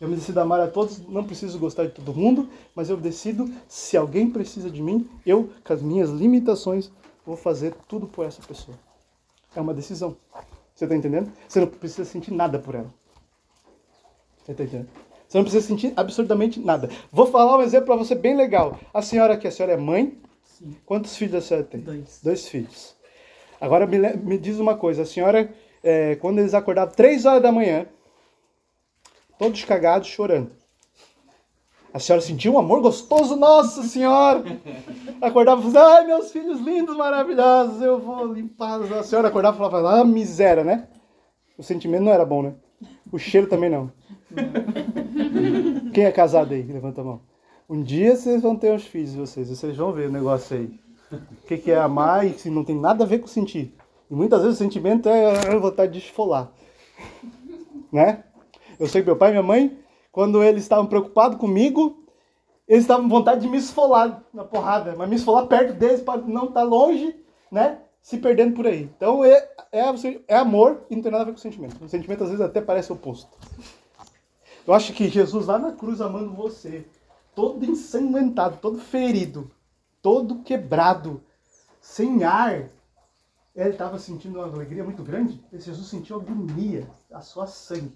Eu 0.00 0.08
me 0.08 0.16
decido 0.16 0.40
amar 0.40 0.60
a 0.60 0.66
todos, 0.66 0.98
não 1.08 1.24
preciso 1.24 1.58
gostar 1.58 1.86
de 1.86 1.92
todo 1.92 2.12
mundo, 2.12 2.48
mas 2.74 2.90
eu 2.90 2.96
decido, 2.96 3.50
se 3.68 3.96
alguém 3.96 4.28
precisa 4.28 4.68
de 4.68 4.82
mim, 4.82 5.08
eu, 5.24 5.50
com 5.64 5.72
as 5.72 5.80
minhas 5.80 6.10
limitações, 6.10 6.90
vou 7.24 7.36
fazer 7.36 7.74
tudo 7.88 8.06
por 8.06 8.26
essa 8.26 8.42
pessoa. 8.42 8.76
É 9.54 9.60
uma 9.60 9.72
decisão. 9.72 10.16
Você 10.74 10.84
está 10.84 10.96
entendendo? 10.96 11.32
Você 11.48 11.60
não 11.60 11.68
precisa 11.68 12.04
sentir 12.04 12.32
nada 12.32 12.58
por 12.58 12.74
ela. 12.74 12.92
Você 14.44 14.52
está 14.52 14.64
entendendo? 14.64 14.88
Você 15.26 15.38
não 15.38 15.44
precisa 15.44 15.66
sentir 15.66 15.92
absurdamente 15.96 16.60
nada. 16.60 16.90
Vou 17.10 17.26
falar 17.26 17.56
um 17.56 17.62
exemplo 17.62 17.86
para 17.86 17.96
você 17.96 18.14
bem 18.14 18.36
legal. 18.36 18.78
A 18.92 19.00
senhora 19.00 19.34
aqui, 19.34 19.48
a 19.48 19.50
senhora 19.50 19.72
é 19.72 19.76
mãe? 19.76 20.18
Sim. 20.44 20.76
Quantos 20.84 21.16
filhos 21.16 21.36
a 21.36 21.40
senhora 21.40 21.66
tem? 21.66 21.80
Dois. 21.80 22.20
Dois 22.22 22.46
filhos. 22.46 22.94
Agora 23.60 23.86
me, 23.86 23.98
me 23.98 24.38
diz 24.38 24.58
uma 24.58 24.76
coisa. 24.76 25.02
A 25.02 25.06
senhora, 25.06 25.52
é, 25.82 26.16
quando 26.16 26.40
eles 26.40 26.52
acordavam 26.52 26.94
três 26.94 27.24
horas 27.24 27.42
da 27.42 27.50
manhã, 27.50 27.86
todos 29.38 29.64
cagados, 29.64 30.08
chorando. 30.08 30.52
A 31.92 31.98
senhora 31.98 32.20
sentiu 32.20 32.54
um 32.54 32.58
amor 32.58 32.80
gostoso, 32.80 33.36
nossa 33.36 33.82
senhora! 33.84 34.42
Acordava 35.22 35.60
e 35.60 35.72
falava, 35.72 35.96
ai, 35.96 36.06
meus 36.06 36.32
filhos 36.32 36.60
lindos, 36.60 36.96
maravilhosos, 36.96 37.80
eu 37.80 37.98
vou 38.00 38.26
limpá-los. 38.26 38.92
A 38.92 39.04
senhora 39.04 39.28
acordava 39.28 39.56
e 39.56 39.60
falava, 39.60 40.00
ah, 40.00 40.04
miséria, 40.04 40.64
né? 40.64 40.88
O 41.56 41.62
sentimento 41.62 42.02
não 42.02 42.12
era 42.12 42.26
bom, 42.26 42.42
né? 42.42 42.54
O 43.12 43.18
cheiro 43.18 43.46
também 43.46 43.70
não. 43.70 43.92
Quem 45.92 46.04
é 46.04 46.12
casado 46.12 46.54
aí? 46.54 46.62
Levanta 46.62 47.00
a 47.00 47.04
mão. 47.04 47.20
Um 47.68 47.82
dia 47.82 48.14
vocês 48.16 48.42
vão 48.42 48.56
ter 48.56 48.74
os 48.74 48.84
filhos 48.84 49.14
vocês, 49.14 49.48
vocês 49.48 49.76
vão 49.76 49.92
ver 49.92 50.08
o 50.08 50.12
negócio 50.12 50.56
aí. 50.56 50.78
O 51.12 51.46
que, 51.46 51.56
que 51.56 51.70
é 51.70 51.78
amar 51.78 52.26
e 52.26 52.50
não 52.50 52.64
tem 52.64 52.78
nada 52.78 53.04
a 53.04 53.06
ver 53.06 53.20
com 53.20 53.26
sentir. 53.26 53.74
E 54.10 54.14
muitas 54.14 54.42
vezes 54.42 54.56
o 54.56 54.62
sentimento 54.62 55.08
é 55.08 55.58
vontade 55.58 55.92
de 55.92 55.98
esfolar. 55.98 56.52
Né? 57.92 58.24
Eu 58.78 58.88
sei 58.88 59.02
que 59.02 59.06
meu 59.06 59.16
pai 59.16 59.30
e 59.30 59.32
minha 59.32 59.42
mãe, 59.42 59.78
quando 60.10 60.42
eles 60.42 60.62
estavam 60.62 60.86
preocupados 60.86 61.38
comigo, 61.38 62.04
eles 62.66 62.84
estavam 62.84 63.04
com 63.04 63.10
vontade 63.10 63.42
de 63.42 63.48
me 63.48 63.58
esfolar 63.58 64.22
na 64.32 64.44
porrada, 64.44 64.94
mas 64.96 65.08
me 65.08 65.16
esfolar 65.16 65.46
perto 65.46 65.74
deles 65.74 66.00
para 66.00 66.20
não 66.22 66.48
estar 66.48 66.60
tá 66.60 66.62
longe, 66.62 67.14
né? 67.50 67.78
Se 68.02 68.18
perdendo 68.18 68.54
por 68.54 68.66
aí. 68.66 68.90
Então 68.96 69.24
é, 69.24 69.48
é, 69.72 69.82
é 70.28 70.36
amor 70.36 70.82
e 70.90 70.96
não 70.96 71.02
tem 71.02 71.12
nada 71.12 71.22
a 71.22 71.26
ver 71.26 71.32
com 71.32 71.38
sentimento. 71.38 71.82
O 71.82 71.88
sentimento 71.88 72.24
às 72.24 72.30
vezes 72.30 72.44
até 72.44 72.60
parece 72.60 72.92
oposto. 72.92 73.36
Eu 74.66 74.72
acho 74.72 74.92
que 74.94 75.08
Jesus 75.08 75.46
lá 75.46 75.58
na 75.58 75.72
cruz 75.72 76.00
amando 76.00 76.32
você, 76.32 76.86
todo 77.34 77.64
ensanguentado, 77.64 78.58
todo 78.58 78.78
ferido, 78.78 79.50
todo 80.00 80.42
quebrado, 80.42 81.22
sem 81.80 82.24
ar, 82.24 82.70
ele 83.54 83.70
estava 83.70 83.98
sentindo 83.98 84.38
uma 84.38 84.46
alegria 84.46 84.82
muito 84.82 85.02
grande. 85.02 85.44
Esse 85.52 85.66
Jesus 85.66 85.86
sentiu 85.86 86.16
agonia, 86.16 86.88
a 87.12 87.20
sua 87.20 87.46
sangue. 87.46 87.94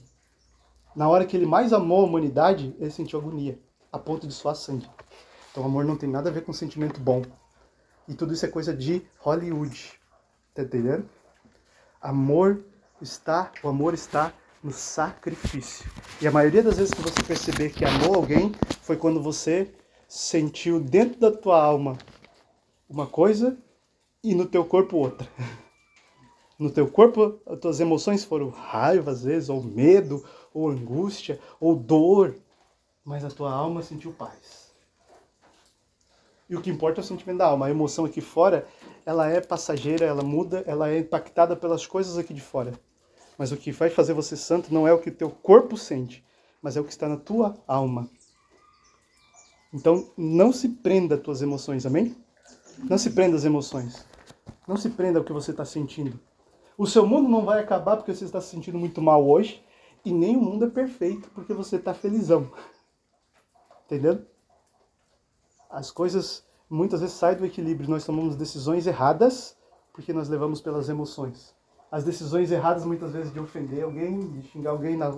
Na 0.94 1.08
hora 1.08 1.24
que 1.24 1.36
ele 1.36 1.46
mais 1.46 1.72
amou 1.72 2.02
a 2.02 2.06
humanidade, 2.06 2.76
ele 2.78 2.90
sentiu 2.90 3.18
agonia, 3.18 3.58
a 3.90 3.98
ponto 3.98 4.26
de 4.26 4.32
suar 4.34 4.54
sangue. 4.54 4.88
Então, 5.50 5.64
amor 5.64 5.84
não 5.84 5.96
tem 5.96 6.08
nada 6.08 6.28
a 6.28 6.32
ver 6.32 6.44
com 6.44 6.52
sentimento 6.52 7.00
bom. 7.00 7.22
E 8.06 8.14
tudo 8.14 8.34
isso 8.34 8.44
é 8.44 8.48
coisa 8.48 8.74
de 8.74 9.02
Hollywood. 9.18 9.98
Tá 10.54 10.62
entendendo? 10.62 11.08
Amor 12.00 12.62
está, 13.00 13.50
o 13.62 13.68
amor 13.68 13.94
está 13.94 14.32
no 14.62 14.72
sacrifício. 14.72 15.90
E 16.20 16.26
a 16.26 16.30
maioria 16.30 16.62
das 16.62 16.76
vezes 16.78 16.92
que 16.92 17.02
você 17.02 17.22
perceber 17.22 17.70
que 17.70 17.84
amou 17.84 18.14
alguém 18.14 18.52
foi 18.82 18.96
quando 18.96 19.22
você 19.22 19.72
sentiu 20.08 20.80
dentro 20.80 21.20
da 21.20 21.30
tua 21.30 21.62
alma 21.62 21.96
uma 22.88 23.06
coisa 23.06 23.56
e 24.22 24.34
no 24.34 24.46
teu 24.46 24.64
corpo 24.64 24.96
outra. 24.96 25.28
No 26.58 26.72
teu 26.72 26.90
corpo, 26.90 27.38
as 27.46 27.60
tuas 27.60 27.78
emoções 27.78 28.24
foram 28.24 28.48
raiva 28.48 29.12
às 29.12 29.22
vezes, 29.22 29.48
ou 29.48 29.62
medo, 29.62 30.24
ou 30.52 30.68
angústia, 30.68 31.38
ou 31.60 31.76
dor, 31.76 32.34
mas 33.04 33.24
a 33.24 33.30
tua 33.30 33.52
alma 33.52 33.80
sentiu 33.80 34.12
paz. 34.12 34.72
E 36.50 36.56
o 36.56 36.60
que 36.60 36.68
importa 36.68 37.00
é 37.00 37.02
o 37.04 37.06
sentimento 37.06 37.38
da 37.38 37.46
alma. 37.46 37.66
A 37.66 37.70
emoção 37.70 38.04
aqui 38.04 38.20
fora, 38.20 38.66
ela 39.06 39.30
é 39.30 39.40
passageira, 39.40 40.04
ela 40.04 40.24
muda, 40.24 40.64
ela 40.66 40.88
é 40.90 40.98
impactada 40.98 41.54
pelas 41.54 41.86
coisas 41.86 42.18
aqui 42.18 42.34
de 42.34 42.40
fora. 42.40 42.72
Mas 43.38 43.52
o 43.52 43.56
que 43.56 43.70
vai 43.70 43.88
fazer 43.88 44.12
você 44.12 44.36
santo 44.36 44.74
não 44.74 44.86
é 44.86 44.92
o 44.92 44.98
que 44.98 45.10
o 45.10 45.14
teu 45.14 45.30
corpo 45.30 45.76
sente, 45.76 46.26
mas 46.60 46.76
é 46.76 46.80
o 46.80 46.84
que 46.84 46.90
está 46.90 47.08
na 47.08 47.16
tua 47.16 47.56
alma. 47.68 48.10
Então, 49.72 50.10
não 50.16 50.52
se 50.52 50.68
prenda 50.68 51.14
às 51.14 51.20
tuas 51.20 51.40
emoções, 51.40 51.86
amém? 51.86 52.16
Não 52.78 52.98
se 52.98 53.10
prenda 53.10 53.36
às 53.36 53.44
emoções. 53.44 54.04
Não 54.66 54.76
se 54.76 54.90
prenda 54.90 55.20
ao 55.20 55.24
que 55.24 55.32
você 55.32 55.52
está 55.52 55.64
sentindo. 55.64 56.18
O 56.76 56.86
seu 56.86 57.06
mundo 57.06 57.28
não 57.28 57.44
vai 57.44 57.60
acabar 57.60 57.96
porque 57.96 58.14
você 58.14 58.24
está 58.24 58.40
se 58.40 58.48
sentindo 58.48 58.78
muito 58.78 59.00
mal 59.00 59.26
hoje, 59.28 59.64
e 60.04 60.12
nem 60.12 60.36
o 60.36 60.40
mundo 60.40 60.64
é 60.64 60.70
perfeito 60.70 61.30
porque 61.30 61.52
você 61.52 61.76
está 61.76 61.94
felizão. 61.94 62.50
Entendeu? 63.84 64.26
As 65.70 65.90
coisas 65.90 66.44
muitas 66.68 67.00
vezes 67.00 67.14
saem 67.16 67.38
do 67.38 67.46
equilíbrio. 67.46 67.90
Nós 67.90 68.04
tomamos 68.04 68.36
decisões 68.36 68.86
erradas 68.86 69.56
porque 69.92 70.12
nós 70.12 70.28
levamos 70.28 70.60
pelas 70.60 70.88
emoções. 70.88 71.54
As 71.90 72.04
decisões 72.04 72.52
erradas 72.52 72.84
muitas 72.84 73.12
vezes 73.12 73.32
de 73.32 73.40
ofender 73.40 73.82
alguém, 73.82 74.20
de 74.30 74.48
xingar 74.48 74.70
alguém 74.70 74.96
na, 74.96 75.10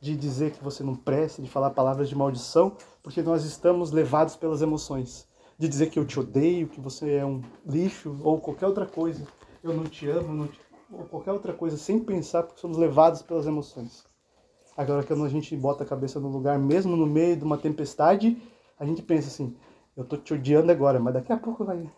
de 0.00 0.16
dizer 0.16 0.52
que 0.52 0.62
você 0.62 0.82
não 0.82 0.94
presta, 0.94 1.42
de 1.42 1.50
falar 1.50 1.70
palavras 1.70 2.08
de 2.08 2.16
maldição, 2.16 2.76
porque 3.02 3.22
nós 3.22 3.44
estamos 3.44 3.90
levados 3.90 4.36
pelas 4.36 4.62
emoções. 4.62 5.26
De 5.58 5.68
dizer 5.68 5.90
que 5.90 5.98
eu 5.98 6.06
te 6.06 6.18
odeio, 6.18 6.68
que 6.68 6.80
você 6.80 7.14
é 7.14 7.24
um 7.24 7.42
lixo, 7.66 8.18
ou 8.22 8.40
qualquer 8.40 8.66
outra 8.66 8.86
coisa. 8.86 9.26
Eu 9.62 9.74
não 9.74 9.84
te 9.84 10.08
amo, 10.08 10.32
não 10.32 10.46
te... 10.46 10.58
ou 10.92 11.04
qualquer 11.04 11.32
outra 11.32 11.52
coisa, 11.52 11.76
sem 11.76 11.98
pensar, 11.98 12.42
porque 12.42 12.60
somos 12.60 12.76
levados 12.76 13.22
pelas 13.22 13.46
emoções. 13.46 14.04
Agora, 14.76 15.04
quando 15.04 15.24
a 15.24 15.28
gente 15.28 15.56
bota 15.56 15.84
a 15.84 15.86
cabeça 15.86 16.18
no 16.18 16.28
lugar, 16.28 16.58
mesmo 16.58 16.96
no 16.96 17.06
meio 17.06 17.36
de 17.36 17.44
uma 17.44 17.56
tempestade, 17.56 18.42
a 18.78 18.84
gente 18.84 19.02
pensa 19.02 19.28
assim: 19.28 19.56
eu 19.96 20.04
tô 20.04 20.16
te 20.16 20.34
odiando 20.34 20.72
agora, 20.72 20.98
mas 20.98 21.14
daqui 21.14 21.32
a 21.32 21.36
pouco 21.36 21.64
vai. 21.64 21.88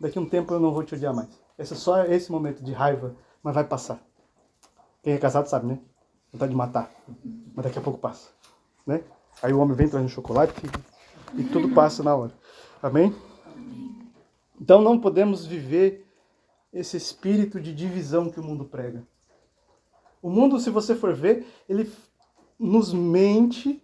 Daqui 0.00 0.18
a 0.18 0.22
um 0.22 0.28
tempo 0.28 0.52
eu 0.54 0.60
não 0.60 0.72
vou 0.72 0.82
te 0.82 0.94
odiar 0.94 1.14
mais. 1.14 1.28
Esse 1.58 1.74
é 1.74 1.76
só 1.76 2.04
esse 2.04 2.32
momento 2.32 2.64
de 2.64 2.72
raiva, 2.72 3.14
mas 3.44 3.54
vai 3.54 3.64
passar. 3.64 4.02
Quem 5.02 5.12
é 5.12 5.18
casado 5.18 5.46
sabe, 5.46 5.66
né? 5.66 5.78
vontade 6.32 6.50
de 6.50 6.56
matar. 6.56 6.90
Mas 7.54 7.64
daqui 7.64 7.78
a 7.78 7.82
pouco 7.82 7.98
passa. 7.98 8.30
Né? 8.86 9.04
Aí 9.42 9.52
o 9.52 9.60
homem 9.60 9.76
vem 9.76 9.88
trazendo 9.88 10.10
chocolate 10.10 10.54
e, 11.34 11.42
e 11.42 11.44
tudo 11.44 11.72
passa 11.74 12.02
na 12.02 12.16
hora. 12.16 12.32
Amém? 12.82 13.14
Então 14.60 14.80
não 14.80 14.98
podemos 14.98 15.46
viver 15.46 16.06
esse 16.72 16.96
espírito 16.96 17.60
de 17.60 17.72
divisão 17.74 18.30
que 18.30 18.40
o 18.40 18.42
mundo 18.42 18.64
prega. 18.64 19.06
O 20.20 20.30
mundo, 20.30 20.58
se 20.58 20.70
você 20.70 20.94
for 20.94 21.14
ver, 21.14 21.46
ele 21.68 21.92
nos 22.58 22.92
mente, 22.92 23.82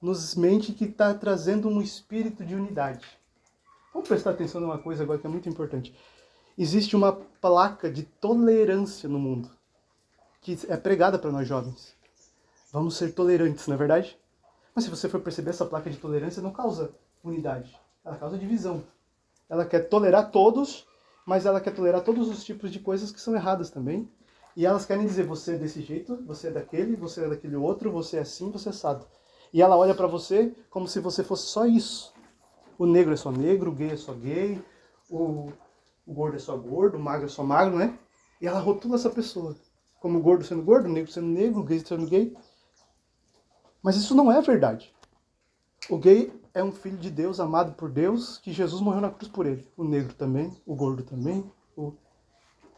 nos 0.00 0.36
mente 0.36 0.72
que 0.72 0.84
está 0.84 1.12
trazendo 1.12 1.68
um 1.68 1.82
espírito 1.82 2.44
de 2.44 2.54
unidade. 2.54 3.04
Vamos 3.92 4.08
prestar 4.08 4.30
atenção 4.30 4.60
numa 4.60 4.78
coisa 4.78 5.02
agora 5.02 5.18
que 5.18 5.26
é 5.26 5.30
muito 5.30 5.48
importante. 5.48 5.94
Existe 6.60 6.94
uma 6.94 7.14
placa 7.40 7.90
de 7.90 8.02
tolerância 8.02 9.08
no 9.08 9.18
mundo 9.18 9.48
que 10.42 10.58
é 10.68 10.76
pregada 10.76 11.18
para 11.18 11.32
nós 11.32 11.48
jovens. 11.48 11.96
Vamos 12.70 12.98
ser 12.98 13.14
tolerantes, 13.14 13.66
não 13.66 13.76
é 13.76 13.78
verdade? 13.78 14.18
Mas 14.74 14.84
se 14.84 14.90
você 14.90 15.08
for 15.08 15.22
perceber, 15.22 15.48
essa 15.48 15.64
placa 15.64 15.88
de 15.88 15.96
tolerância 15.96 16.42
não 16.42 16.52
causa 16.52 16.92
unidade, 17.24 17.74
ela 18.04 18.18
causa 18.18 18.36
divisão. 18.36 18.84
Ela 19.48 19.64
quer 19.64 19.88
tolerar 19.88 20.30
todos, 20.30 20.86
mas 21.24 21.46
ela 21.46 21.62
quer 21.62 21.70
tolerar 21.70 22.04
todos 22.04 22.28
os 22.28 22.44
tipos 22.44 22.70
de 22.70 22.78
coisas 22.78 23.10
que 23.10 23.22
são 23.22 23.34
erradas 23.34 23.70
também. 23.70 24.06
E 24.54 24.66
elas 24.66 24.84
querem 24.84 25.06
dizer, 25.06 25.24
você 25.24 25.54
é 25.54 25.58
desse 25.58 25.80
jeito, 25.80 26.22
você 26.26 26.48
é 26.48 26.50
daquele, 26.50 26.94
você 26.94 27.24
é 27.24 27.28
daquele 27.30 27.56
outro, 27.56 27.90
você 27.90 28.18
é 28.18 28.20
assim, 28.20 28.50
você 28.50 28.68
é 28.68 28.72
assado. 28.72 29.06
E 29.50 29.62
ela 29.62 29.78
olha 29.78 29.94
para 29.94 30.06
você 30.06 30.54
como 30.68 30.86
se 30.86 31.00
você 31.00 31.24
fosse 31.24 31.46
só 31.46 31.64
isso. 31.64 32.12
O 32.76 32.84
negro 32.84 33.14
é 33.14 33.16
só 33.16 33.32
negro, 33.32 33.70
o 33.70 33.74
gay 33.74 33.92
é 33.92 33.96
só 33.96 34.12
gay, 34.12 34.62
o, 35.08 35.50
o 36.10 36.12
gordo 36.12 36.36
é 36.36 36.40
só 36.40 36.56
gordo, 36.56 36.96
o 36.96 37.00
magro 37.00 37.26
é 37.26 37.28
só 37.28 37.44
magro, 37.44 37.78
né? 37.78 37.96
E 38.40 38.46
ela 38.48 38.58
rotula 38.58 38.96
essa 38.96 39.08
pessoa 39.08 39.54
como 40.00 40.20
gordo 40.20 40.42
sendo 40.42 40.62
gordo, 40.62 40.88
negro 40.88 41.12
sendo 41.12 41.28
negro, 41.28 41.62
gay 41.62 41.78
sendo 41.78 42.08
gay. 42.08 42.36
Mas 43.80 43.94
isso 43.94 44.12
não 44.12 44.32
é 44.32 44.42
verdade. 44.42 44.92
O 45.88 45.96
gay 45.96 46.32
é 46.52 46.64
um 46.64 46.72
filho 46.72 46.96
de 46.96 47.10
Deus, 47.10 47.38
amado 47.38 47.74
por 47.74 47.88
Deus, 47.88 48.38
que 48.38 48.52
Jesus 48.52 48.82
morreu 48.82 49.00
na 49.00 49.10
cruz 49.10 49.30
por 49.30 49.46
ele. 49.46 49.68
O 49.76 49.84
negro 49.84 50.12
também, 50.14 50.50
o 50.66 50.74
gordo 50.74 51.04
também. 51.04 51.48
O... 51.76 51.92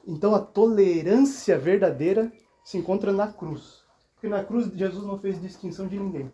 Então 0.07 0.35
a 0.35 0.41
tolerância 0.41 1.59
verdadeira 1.59 2.31
se 2.63 2.77
encontra 2.77 3.13
na 3.13 3.33
cruz. 3.33 3.83
Porque 4.15 4.29
na 4.29 4.45
cruz 4.45 4.67
Jesus 4.75 5.07
não 5.07 5.19
fez 5.19 5.41
distinção 5.41 5.89
de 5.89 5.99
ninguém. 5.99 6.31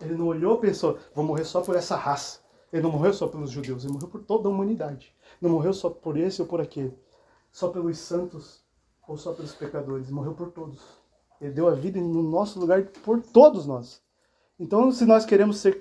Ele 0.00 0.16
não 0.16 0.28
olhou 0.28 0.56
e 0.56 0.60
pensou, 0.62 0.98
vou 1.14 1.24
morrer 1.24 1.44
só 1.44 1.60
por 1.60 1.76
essa 1.76 1.94
raça. 1.94 2.40
Ele 2.72 2.82
não 2.82 2.92
morreu 2.92 3.12
só 3.12 3.26
pelos 3.26 3.50
judeus, 3.50 3.84
ele 3.84 3.94
morreu 3.94 4.08
por 4.08 4.22
toda 4.22 4.48
a 4.48 4.50
humanidade. 4.50 5.14
Não 5.40 5.50
morreu 5.50 5.72
só 5.72 5.88
por 5.88 6.16
esse 6.16 6.42
ou 6.42 6.48
por 6.48 6.60
aquele. 6.60 6.96
Só 7.50 7.68
pelos 7.68 7.98
santos 7.98 8.62
ou 9.06 9.16
só 9.16 9.32
pelos 9.32 9.54
pecadores. 9.54 10.10
Morreu 10.10 10.34
por 10.34 10.50
todos. 10.50 10.80
Ele 11.40 11.52
deu 11.52 11.68
a 11.68 11.74
vida 11.74 12.00
no 12.00 12.22
nosso 12.22 12.58
lugar 12.60 12.84
por 13.04 13.22
todos 13.22 13.66
nós. 13.66 14.02
Então, 14.58 14.90
se 14.90 15.06
nós 15.06 15.24
queremos 15.24 15.58
ser 15.58 15.78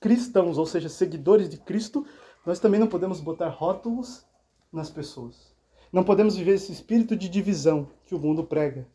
cristãos, 0.00 0.56
ou 0.56 0.66
seja, 0.66 0.88
seguidores 0.88 1.48
de 1.50 1.58
Cristo, 1.58 2.04
nós 2.46 2.58
também 2.58 2.80
não 2.80 2.86
podemos 2.86 3.20
botar 3.20 3.48
rótulos 3.48 4.24
nas 4.72 4.88
pessoas. 4.88 5.54
Não 5.92 6.02
podemos 6.02 6.36
viver 6.36 6.54
esse 6.54 6.72
espírito 6.72 7.14
de 7.14 7.28
divisão 7.28 7.88
que 8.06 8.14
o 8.14 8.18
mundo 8.18 8.42
prega. 8.42 8.88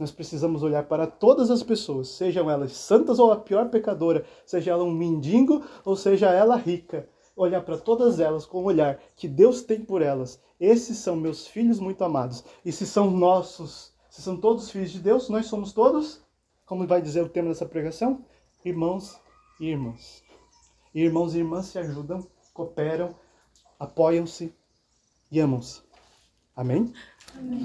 Nós 0.00 0.10
precisamos 0.10 0.62
olhar 0.62 0.84
para 0.84 1.06
todas 1.06 1.50
as 1.50 1.62
pessoas, 1.62 2.08
sejam 2.08 2.50
elas 2.50 2.72
santas 2.72 3.18
ou 3.18 3.30
a 3.30 3.36
pior 3.36 3.68
pecadora, 3.68 4.24
seja 4.46 4.70
ela 4.70 4.82
um 4.82 4.90
mendigo 4.90 5.62
ou 5.84 5.94
seja 5.94 6.30
ela 6.30 6.56
rica. 6.56 7.06
Olhar 7.36 7.60
para 7.60 7.76
todas 7.76 8.18
elas 8.18 8.46
com 8.46 8.62
o 8.62 8.64
olhar 8.64 8.98
que 9.14 9.28
Deus 9.28 9.60
tem 9.62 9.84
por 9.84 10.00
elas. 10.00 10.40
Esses 10.58 10.96
são 10.96 11.16
meus 11.16 11.46
filhos 11.46 11.78
muito 11.78 12.02
amados. 12.02 12.42
E 12.64 12.72
se 12.72 12.86
são 12.86 13.10
nossos, 13.10 13.92
se 14.08 14.22
são 14.22 14.38
todos 14.38 14.70
filhos 14.70 14.90
de 14.90 15.00
Deus, 15.00 15.28
nós 15.28 15.44
somos 15.44 15.70
todos, 15.70 16.22
como 16.64 16.86
vai 16.86 17.02
dizer 17.02 17.22
o 17.22 17.28
tema 17.28 17.48
dessa 17.48 17.66
pregação, 17.66 18.24
irmãos 18.64 19.20
e 19.60 19.66
irmãs. 19.66 20.22
E 20.94 21.02
irmãos 21.02 21.34
e 21.34 21.38
irmãs 21.40 21.66
se 21.66 21.78
ajudam, 21.78 22.26
cooperam, 22.54 23.14
apoiam-se 23.78 24.50
e 25.30 25.38
amam-se. 25.40 25.82
Amém? 26.56 26.90
Amém? 27.36 27.60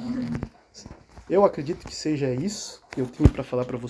Eu 1.28 1.44
acredito 1.44 1.88
que 1.88 1.96
seja 1.96 2.32
isso 2.32 2.84
que 2.92 3.02
eu 3.02 3.08
tenho 3.08 3.28
para 3.28 3.44
falar 3.44 3.66
para 3.66 3.78
você. 3.78 3.84